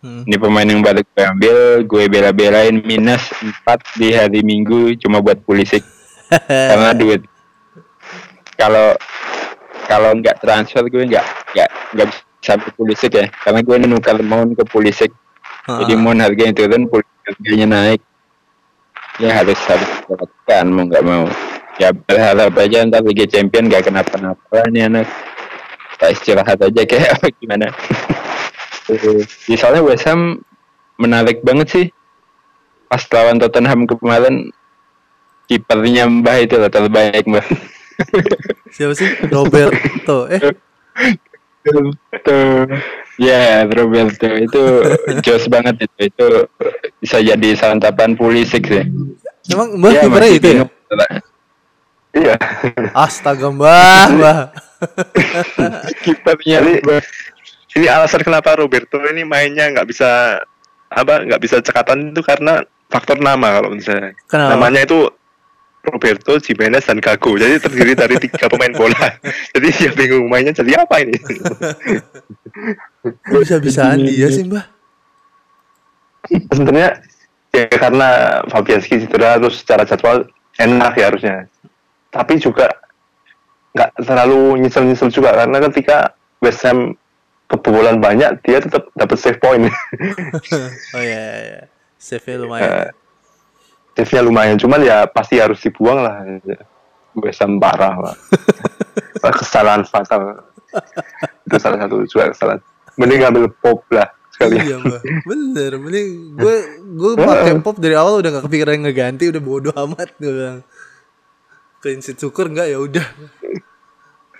[0.00, 0.24] Hmm.
[0.24, 3.20] Ini pemain yang baru gue ambil, gue bela-belain minus
[3.68, 5.84] 4 di hari Minggu cuma buat Pulisic.
[6.72, 7.20] Karena duit.
[8.56, 8.96] Kalau
[9.84, 13.26] kalau nggak transfer gue nggak nggak nggak bisa beli Pulisic ya.
[13.44, 15.12] Karena gue nukar Mount ke Pulisic.
[15.68, 16.00] Jadi Ah.
[16.00, 18.00] Mount harganya turun, Pulisic harganya naik.
[19.20, 21.28] Ya harus harus dilakukan mau nggak mau.
[21.76, 25.04] Ya berharap aja ntar Liga Champion nggak kenapa-napa nih anak.
[25.92, 27.68] Kita istirahat aja kayak gimana.
[28.90, 30.42] Eh, Misalnya West Ham
[30.98, 31.86] menarik banget sih.
[32.90, 34.50] Pas lawan Tottenham kemarin
[35.46, 37.46] kipernya Mbah itu loh terbaik Mbah.
[38.74, 40.40] siapa sih Roberto eh
[42.24, 42.64] Tuh.
[43.20, 44.62] Ya, Roberto itu
[45.26, 46.08] jos banget itu.
[46.08, 46.26] Itu
[46.98, 48.84] bisa jadi santapan Pulisic sih.
[49.50, 50.64] emang Mbah Ya, kipernya itu ya
[52.10, 52.34] iya
[52.90, 54.38] astaga Mbah Mbah
[56.02, 57.02] Kipernya Mbah.
[57.78, 60.42] Ini alasan kenapa Roberto ini mainnya nggak bisa
[60.90, 64.12] apa nggak bisa cekatan itu karena faktor nama kalau misalnya.
[64.26, 64.58] Kenapa?
[64.58, 65.06] namanya itu
[65.80, 67.40] Roberto, Jimenez dan Gago.
[67.40, 69.16] Jadi terdiri dari tiga pemain bola.
[69.56, 71.16] Jadi dia bingung mainnya jadi apa ini?
[73.32, 74.66] Bisa-bisaan dia sih Mbah?
[76.52, 77.00] Sebenarnya
[77.56, 78.08] ya karena
[78.52, 80.28] Fabianski cedera terus secara jadwal
[80.60, 81.36] enak ya harusnya.
[82.12, 82.68] Tapi juga
[83.72, 86.12] nggak terlalu nyesel-nyesel juga karena ketika
[86.44, 86.92] West Ham
[87.50, 89.66] kebobolan banyak dia tetap dapat save point.
[90.94, 91.62] Oh iya iya, iya.
[91.98, 92.94] save lumayan.
[93.98, 94.56] Save-nya lumayan.
[94.56, 96.22] Cuman ya pasti harus dibuang lah.
[97.20, 98.16] Ham parah lah
[99.28, 100.46] kesalahan fatal
[101.44, 102.60] itu salah satu juga kesalahan.
[102.94, 104.62] Mending ngambil pop lah sekalian.
[104.64, 105.00] Iya mbak.
[105.30, 105.70] Bener.
[105.82, 110.30] Mending gue gue pakai pop dari awal udah gak kepikiran ngeganti udah bodo amat gue
[110.30, 110.60] bilang.
[111.80, 113.06] Clean sheet syukur enggak ya udah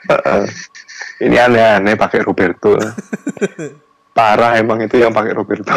[0.08, 0.42] Heeh.
[1.24, 2.80] ini aneh-aneh pakai Roberto
[4.16, 5.68] parah emang itu yang pakai Roberto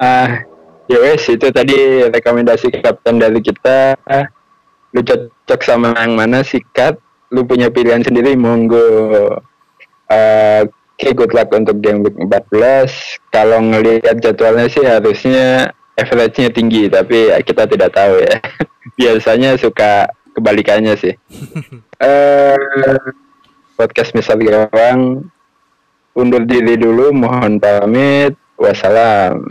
[0.00, 0.48] Ah,
[0.88, 4.00] ya wes itu tadi rekomendasi kapten dari kita.
[4.96, 6.96] Lu cocok sama yang mana sikat?
[7.28, 9.36] Lu punya pilihan sendiri monggo.
[10.08, 10.64] Eh,
[11.00, 12.92] Oke, good luck untuk game week 14.
[13.32, 18.36] Kalau ngelihat jadwalnya sih harusnya average-nya tinggi, tapi kita tidak tahu ya.
[19.00, 21.14] Biasanya suka kebalikannya sih.
[22.00, 22.56] Eh,
[23.76, 25.28] podcast misal gawang
[26.16, 28.32] undur diri dulu, mohon pamit.
[28.56, 29.44] Wassalam.